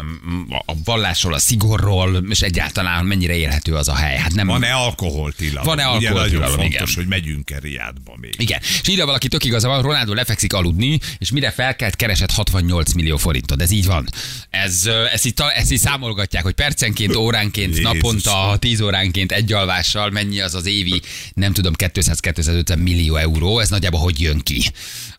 um, 0.00 0.46
a 0.66 0.72
vallásról, 0.84 1.34
a 1.34 1.38
szigorról, 1.38 2.24
és 2.28 2.40
egyáltalán 2.40 3.04
mennyire 3.06 3.36
élhető 3.36 3.74
az 3.74 3.88
a 3.88 3.94
hely. 3.94 4.16
Hát 4.16 4.34
nem, 4.34 4.46
Van-e 4.46 4.72
alkoholtilalom? 4.74 5.64
Van-e 5.64 5.97
Ugye 5.98 6.12
nagyon 6.12 6.42
igen. 6.42 6.56
fontos, 6.56 6.94
hogy 6.94 7.06
megyünk-e 7.06 7.58
Riádba 7.58 8.16
még. 8.20 8.34
Igen. 8.38 8.60
És 8.60 8.88
írja 8.88 9.06
valaki 9.06 9.28
tök 9.28 9.44
igaza 9.44 9.68
van, 9.68 9.82
Ronaldo 9.82 10.14
lefekszik 10.14 10.52
aludni, 10.52 10.98
és 11.18 11.30
mire 11.30 11.50
felkelt, 11.50 11.96
keresett 11.96 12.30
68 12.30 12.92
millió 12.92 13.16
forintot. 13.16 13.62
Ez 13.62 13.70
így 13.70 13.86
van. 13.86 14.08
Ez, 14.50 14.86
ezt, 15.12 15.26
így, 15.26 15.34
ezt 15.54 15.72
így 15.72 15.78
számolgatják, 15.78 16.42
hogy 16.42 16.54
percenként, 16.54 17.16
óránként, 17.16 17.74
Jézus. 17.76 17.92
naponta, 17.92 18.56
10 18.58 18.80
óránként 18.80 19.32
egy 19.32 19.52
alvással 19.52 20.10
mennyi 20.10 20.40
az 20.40 20.54
az 20.54 20.66
évi, 20.66 21.00
nem 21.34 21.52
tudom, 21.52 21.72
200-250 21.78 22.82
millió 22.82 23.16
euró. 23.16 23.58
Ez 23.58 23.68
nagyjából 23.68 24.00
hogy 24.00 24.20
jön 24.20 24.38
ki? 24.38 24.62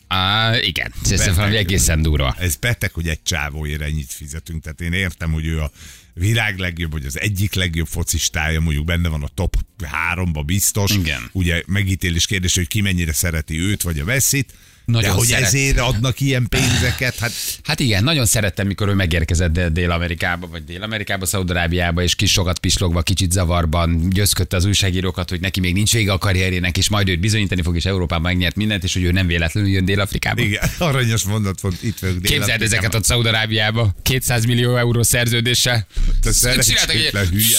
Á, 0.10 0.58
igen, 0.62 0.94
ez 1.10 1.36
valami 1.36 1.56
egészen 1.56 2.02
durva. 2.02 2.36
Ez 2.40 2.56
beteg, 2.56 2.94
hogy 2.94 3.08
egy 3.08 3.24
csávóért 3.24 3.82
ennyit 3.82 4.12
fizetünk. 4.12 4.64
Tehát 4.64 4.82
én 4.82 4.94
értem, 4.94 5.32
hogy 5.32 5.46
ő 5.46 5.60
a 5.60 5.72
világ 6.14 6.58
legjobb, 6.58 6.92
vagy 6.92 7.06
az 7.06 7.20
egyik 7.20 7.54
legjobb 7.54 7.88
focistája, 7.88 8.60
mondjuk 8.60 8.86
benne 8.86 9.10
van 9.10 9.24
a 9.24 9.28
top 9.34 9.56
háromba 9.84 10.44
biztos. 10.44 10.92
Igen. 10.92 11.30
Ugye 11.32 11.64
megítélés 11.66 12.26
kérdés, 12.26 12.56
hogy 12.56 12.68
ki 12.68 12.82
mennyire 12.82 13.14
szereti 13.14 13.60
őt, 13.60 13.82
vagy 13.82 14.00
a 14.00 14.06
veszít. 14.06 14.54
Nagyon 14.90 15.10
De 15.10 15.16
hogy 15.16 15.28
szeret. 15.28 15.44
ezért 15.46 15.80
adnak 15.80 16.20
ilyen 16.20 16.48
pénzeket, 16.50 17.16
hát 17.16 17.32
Hát 17.64 17.80
igen, 17.80 18.04
nagyon 18.04 18.26
szerettem, 18.26 18.68
mikor 18.68 18.88
ő 18.88 18.94
megérkezett 18.94 19.52
Dél- 19.52 19.72
Dél-Amerikába, 19.72 20.48
vagy 20.48 20.64
Dél-Amerikába, 20.64 21.26
Szaudarábiába, 21.26 22.02
és 22.02 22.16
kis 22.16 22.32
sokat 22.32 22.60
pislogva, 22.60 23.02
kicsit 23.02 23.32
zavarban 23.32 24.10
győzködte 24.10 24.56
az 24.56 24.66
újságírókat, 24.66 25.30
hogy 25.30 25.40
neki 25.40 25.60
még 25.60 25.74
nincs 25.74 25.94
vége 25.94 26.12
a 26.12 26.18
karrierjének, 26.18 26.78
és 26.78 26.90
majd 26.90 27.10
őt 27.10 27.20
bizonyítani 27.20 27.62
fog, 27.62 27.76
és 27.76 27.86
Európában 27.86 28.24
megnyert 28.24 28.56
mindent, 28.56 28.84
és 28.84 28.94
hogy 28.94 29.04
ő 29.04 29.12
nem 29.12 29.28
véletlenül 29.28 29.70
jön 29.70 29.86
Dél-Afrikába. 29.86 30.42
igen, 30.42 30.70
aranyos 30.90 31.24
mondat 31.24 31.62
volt, 31.62 31.84
itt 31.84 32.00
vagyok 32.00 32.22
Képzeld 32.22 32.62
ezeket 32.62 32.96
ott 32.96 33.06
Szaudarábiába, 33.06 33.96
200 34.02 34.46
millió 34.46 34.76
euró 34.76 35.04
szerződéssel. 35.04 35.88
Te 36.22 36.32
Csináltak 36.62 36.96
egy 36.96 37.12
hülye. 37.12 37.58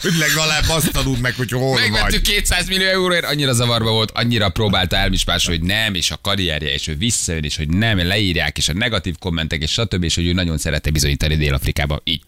Hogy 0.00 0.16
legalább 0.18 0.68
azt 0.68 0.92
tanuld 0.92 1.20
meg, 1.20 1.34
hogy 1.34 1.50
hol 1.50 1.80
Megvettük 1.80 2.26
vagy. 2.26 2.34
200 2.34 2.68
millió 2.68 2.86
euróért, 2.86 3.24
annyira 3.24 3.52
zavarba 3.52 3.90
volt, 3.90 4.10
annyira 4.10 4.48
próbálta 4.48 4.96
elmispásolni, 4.96 5.58
hogy 5.58 5.68
nem, 5.68 5.94
és 5.94 6.10
a 6.10 6.18
karrierje, 6.22 6.72
és 6.72 6.86
ő 6.86 6.96
visszajön, 6.96 7.44
és 7.44 7.56
hogy 7.56 7.68
nem, 7.68 8.06
leírják, 8.06 8.58
és 8.58 8.68
a 8.68 8.72
negatív 8.72 9.14
kommentek, 9.18 9.62
és 9.62 9.70
stb. 9.72 10.04
és 10.04 10.14
hogy 10.14 10.26
ő 10.26 10.32
nagyon 10.32 10.58
szerette 10.58 10.90
bizonyítani 10.90 11.36
Dél-Afrikába. 11.36 12.00
Így. 12.04 12.22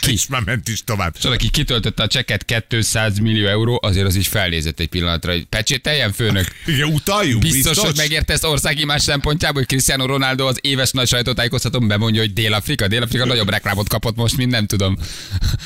Ki? 0.00 0.12
És 0.12 0.26
már 0.26 0.42
ment 0.42 0.68
is 0.68 0.84
tovább. 0.84 1.14
És 1.18 1.24
aki 1.24 1.50
kitöltötte 1.50 2.02
a 2.02 2.06
csekket 2.06 2.44
200 2.68 3.18
millió 3.18 3.46
euró, 3.46 3.78
azért 3.82 4.06
az 4.06 4.14
is 4.14 4.28
felnézett 4.28 4.80
egy 4.80 4.88
pillanatra, 4.88 5.32
hogy 5.32 5.44
pecsételjen 5.44 6.12
főnök. 6.12 6.46
Igen, 6.66 6.92
utaljunk, 6.92 7.42
Biztos, 7.42 7.62
biztos? 7.62 7.84
hogy 7.84 7.96
megérte 7.96 8.32
ezt 8.32 8.44
országimás 8.44 9.02
szempontjából, 9.02 9.58
hogy 9.58 9.66
Cristiano 9.66 10.06
Ronaldo 10.06 10.46
az 10.46 10.58
éves 10.60 10.90
nagy 10.90 11.08
sajtótájékoztatón 11.08 11.88
bemondja, 11.88 12.20
hogy 12.20 12.32
Dél-Afrika. 12.32 12.88
Dél-Afrika 12.88 13.24
nagyobb 13.24 13.50
reklámot 13.50 13.88
kapott 13.88 14.16
most, 14.16 14.36
mint 14.36 14.50
nem 14.50 14.66
tudom. 14.66 14.96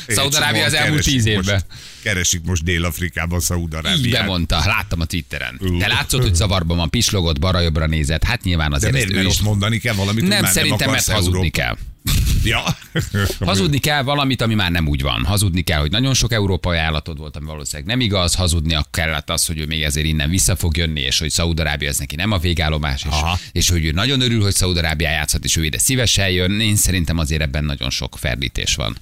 Szaudarábia 0.07 0.65
az 0.65 0.75
elmúlt 0.75 1.07
tíz 1.13 1.27
évben. 1.27 1.55
Most, 1.55 1.67
keresik 2.03 2.41
most 2.45 2.65
Dél-Afrikában, 2.65 3.41
Szaudarábiát. 3.41 4.07
Így 4.07 4.11
bemondta, 4.11 4.63
láttam 4.67 5.01
a 5.01 5.05
Twitteren. 5.05 5.61
De 5.79 5.87
látszott, 5.87 6.23
hogy 6.23 6.35
zavarban 6.35 6.77
van, 6.77 6.91
pislogott, 6.91 7.39
balra-jobbra 7.39 7.87
nézett. 7.87 8.25
Hát 8.25 8.43
nyilván 8.43 8.71
De 8.71 8.77
azért 8.77 8.93
miért, 8.93 9.07
ezt 9.07 9.17
ő 9.17 9.19
mert 9.23 9.33
is... 9.33 9.39
most 9.39 9.49
mondani 9.49 9.79
kell 9.79 9.95
valamit, 9.95 10.29
Nem, 10.29 10.45
szerintem, 10.45 10.79
nem 10.79 10.91
mert 10.91 11.11
hazudni 11.11 11.37
Európa- 11.37 11.57
kell. 11.57 11.77
Ja. 12.45 12.63
Hazudni 13.51 13.79
kell 13.79 14.03
valamit, 14.03 14.41
ami 14.43 14.55
már 14.55 14.71
nem 14.71 14.89
úgy 14.89 15.03
van. 15.03 15.25
Hazudni 15.25 15.63
kell, 15.63 15.81
hogy 15.81 15.91
nagyon 15.91 16.15
sok 16.15 16.33
európai 16.33 16.79
ajánlatod 16.79 17.19
volt, 17.19 17.37
ami 17.37 17.47
valószínűleg 17.47 17.87
nem 17.87 18.01
igaz. 18.01 18.35
Hazudni 18.35 18.77
kellett 18.91 19.31
az, 19.31 19.47
hogy 19.47 19.59
ő 19.59 19.67
még 19.67 19.83
ezért 19.83 20.07
innen 20.07 20.31
vissza 20.31 20.57
fog 20.57 20.77
jönni, 20.77 21.01
és 21.01 21.19
hogy 21.19 21.31
Szaudarábia 21.31 21.89
ez 21.89 21.99
neki 21.99 22.17
nem 22.17 22.33
a 22.33 22.39
végállomás, 22.39 23.03
és, 23.03 23.09
Aha. 23.11 23.39
és 23.53 23.69
hogy 23.71 23.85
ő 23.85 23.91
nagyon 23.91 24.21
örül, 24.21 24.43
hogy 24.43 24.55
Szaudarábia 24.55 25.11
játszhat, 25.11 25.45
és 25.45 25.57
ő 25.57 25.65
ide 25.65 25.79
szívesen 25.79 26.31
jön. 26.31 26.61
Én 26.61 26.77
szerintem 26.77 27.19
azért 27.19 27.43
ebben 27.43 27.65
nagyon 27.65 27.91
sok 27.91 28.17
ferdítés 28.19 28.75
van. 28.75 28.97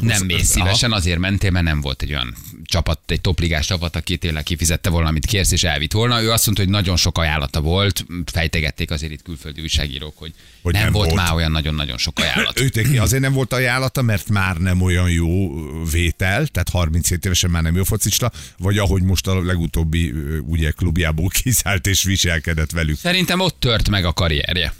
Nem 0.00 0.24
mész 0.26 0.36
aha. 0.36 0.44
szívesen, 0.44 0.92
azért 0.92 1.18
mentél, 1.18 1.50
mert 1.50 1.64
nem 1.64 1.80
volt 1.80 2.02
egy 2.02 2.10
olyan 2.10 2.34
csapat, 2.64 3.00
egy 3.06 3.20
topligás 3.20 3.66
csapat, 3.66 3.96
aki 3.96 4.16
tényleg 4.16 4.42
kifizette 4.42 4.90
volna, 4.90 5.08
amit 5.08 5.26
kérsz, 5.26 5.52
és 5.52 5.64
elvitt 5.64 5.92
volna. 5.92 6.22
Ő 6.22 6.30
azt 6.30 6.46
mondta, 6.46 6.64
hogy 6.64 6.72
nagyon 6.72 6.96
sok 6.96 7.18
ajánlata 7.18 7.60
volt, 7.60 8.06
fejtegették 8.32 8.90
azért 8.90 9.12
itt 9.12 9.22
külföldi 9.22 9.60
újságírók, 9.60 10.18
hogy, 10.18 10.32
Hogy 10.62 10.72
nem, 10.72 10.82
nem 10.82 10.92
volt, 10.92 11.10
volt. 11.10 11.22
már 11.22 11.34
olyan 11.34 11.50
nagyon-nagyon 11.50 11.98
sok 11.98 12.18
ajánlat. 12.18 12.60
Őt 12.64 12.98
azért 12.98 13.22
nem 13.22 13.32
volt 13.32 13.52
ajánlata, 13.52 14.02
mert 14.02 14.28
már 14.28 14.56
nem 14.56 14.80
olyan 14.80 15.10
jó 15.10 15.52
vétel, 15.90 16.46
tehát 16.46 16.68
37 16.68 17.24
évesen 17.24 17.50
már 17.50 17.62
nem 17.62 17.76
jó 17.76 17.84
focista, 17.84 18.32
vagy 18.58 18.78
ahogy 18.78 19.02
most 19.02 19.26
a 19.26 19.42
legutóbbi 19.42 20.12
ugye 20.46 20.70
klubjából 20.70 21.28
kiszállt 21.42 21.86
és 21.86 22.02
viselkedett 22.02 22.70
velük. 22.70 22.98
Szerintem 22.98 23.40
ott 23.40 23.56
tört 23.60 23.88
meg 23.88 24.04
a 24.04 24.12
karrierje. 24.12 24.74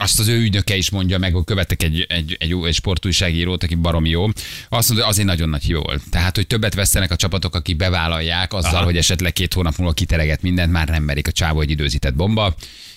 Azt 0.00 0.18
az 0.18 0.28
ő 0.28 0.38
ügynöke 0.40 0.76
is 0.76 0.90
mondja 0.90 1.18
meg, 1.18 1.32
hogy 1.32 1.44
követek 1.44 1.82
egy, 1.82 2.06
egy, 2.08 2.36
egy, 2.38 2.56
egy 2.64 2.74
sportújságírót, 2.74 3.62
aki 3.62 3.74
barom 3.74 4.06
jó. 4.06 4.24
Azt 4.24 4.88
mondja, 4.88 4.94
hogy 4.94 5.12
azért 5.12 5.26
nagyon 5.26 5.48
nagy 5.48 5.62
hiba 5.62 5.80
volt. 5.80 6.02
Tehát, 6.10 6.36
hogy 6.36 6.46
többet 6.46 6.74
vesztenek 6.74 7.10
a 7.10 7.16
csapatok, 7.16 7.54
akik 7.54 7.76
bevállalják 7.76 8.52
azzal, 8.52 8.74
Aha. 8.74 8.84
hogy 8.84 8.96
esetleg 8.96 9.32
két 9.32 9.54
hónap 9.54 9.76
múlva 9.76 9.92
kitereget 9.92 10.42
mindent, 10.42 10.72
már 10.72 10.88
nem 10.88 11.02
merik 11.02 11.28
a 11.28 11.32
csávó 11.32 11.60
egy 11.60 11.70
időzített 11.70 12.14
bomba. 12.14 12.54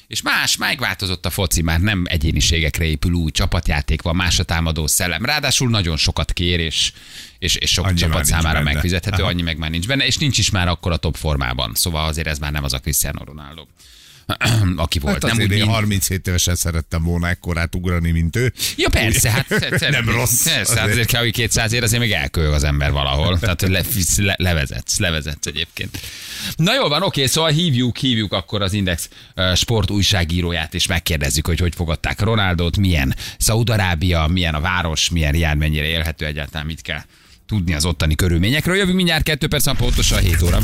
És 0.07 0.21
más, 0.21 0.57
megváltozott 0.57 1.25
a 1.25 1.29
foci, 1.29 1.61
már 1.61 1.79
nem 1.79 2.03
egyéniségekre 2.07 2.85
épül, 2.85 3.13
új 3.13 3.31
csapatjáték 3.31 4.01
van, 4.01 4.15
más 4.15 4.39
a 4.39 4.43
támadó 4.43 4.87
szellem. 4.87 5.25
Ráadásul 5.25 5.69
nagyon 5.69 5.97
sokat 5.97 6.33
kér, 6.33 6.59
és, 6.59 6.91
és, 7.39 7.55
és 7.55 7.71
sok 7.71 7.85
Annyi 7.85 7.97
csapat 7.97 8.25
számára 8.25 8.57
benne. 8.57 8.73
megfizethető, 8.73 9.21
Aha. 9.21 9.31
annyi 9.31 9.41
meg 9.41 9.57
már 9.57 9.69
nincs 9.69 9.87
benne, 9.87 10.05
és 10.05 10.17
nincs 10.17 10.37
is 10.37 10.49
már 10.49 10.67
akkor 10.67 10.91
a 10.91 10.97
top 10.97 11.15
formában. 11.15 11.71
Szóval 11.75 12.07
azért 12.07 12.27
ez 12.27 12.39
már 12.39 12.51
nem 12.51 12.63
az 12.63 12.73
a 12.73 12.79
Cristiano 12.79 13.23
Ronaldo 13.23 13.65
aki 14.75 14.99
volt. 14.99 15.23
Hát 15.23 15.35
nem 15.35 15.45
úgy, 15.45 15.51
én 15.51 15.57
mint, 15.57 15.71
37 15.71 16.27
évesen 16.27 16.55
szerettem 16.55 17.03
volna 17.03 17.29
ekkorát 17.29 17.75
ugrani, 17.75 18.11
mint 18.11 18.35
ő. 18.35 18.53
Ja 18.75 18.89
persze, 18.89 19.31
hát 19.31 19.79
Nem 19.89 20.09
rossz. 20.09 20.43
Persze, 20.43 20.79
hát 20.79 20.89
azért 20.89 21.07
kell, 21.07 21.21
hogy 21.21 21.31
200 21.31 21.73
ér, 21.73 21.83
azért 21.83 22.01
még 22.01 22.11
elkölyög 22.11 22.53
az 22.53 22.63
ember 22.63 22.91
valahol. 22.91 23.39
Tehát 23.39 23.61
le, 23.61 23.81
le, 24.15 24.35
levezetsz, 24.37 24.99
levezetsz 24.99 25.45
egyébként. 25.45 25.99
Na 26.55 26.73
jól 26.73 26.89
van, 26.89 27.03
oké, 27.03 27.25
szóval 27.25 27.51
hívjuk, 27.51 27.97
hívjuk 27.97 28.33
akkor 28.33 28.61
az 28.61 28.73
Index 28.73 29.09
sport 29.55 29.89
újságíróját, 29.89 30.73
és 30.73 30.87
megkérdezzük, 30.87 31.47
hogy 31.47 31.59
hogy 31.59 31.75
fogadták 31.75 32.19
Ronaldot, 32.19 32.77
milyen 32.77 33.15
Szaudarábia, 33.37 34.27
milyen 34.27 34.55
a 34.55 34.59
város, 34.59 35.09
milyen 35.09 35.35
jár, 35.35 35.55
mennyire 35.55 35.85
élhető 35.85 36.25
egyáltalán, 36.25 36.65
mit 36.65 36.81
kell 36.81 37.01
tudni 37.45 37.73
az 37.73 37.85
ottani 37.85 38.15
körülményekről. 38.15 38.75
Jövünk 38.75 38.95
mindjárt 38.95 39.23
2 39.23 39.47
perc, 39.47 39.77
pontosan 39.77 40.19
7 40.19 40.41
óra. 40.41 40.59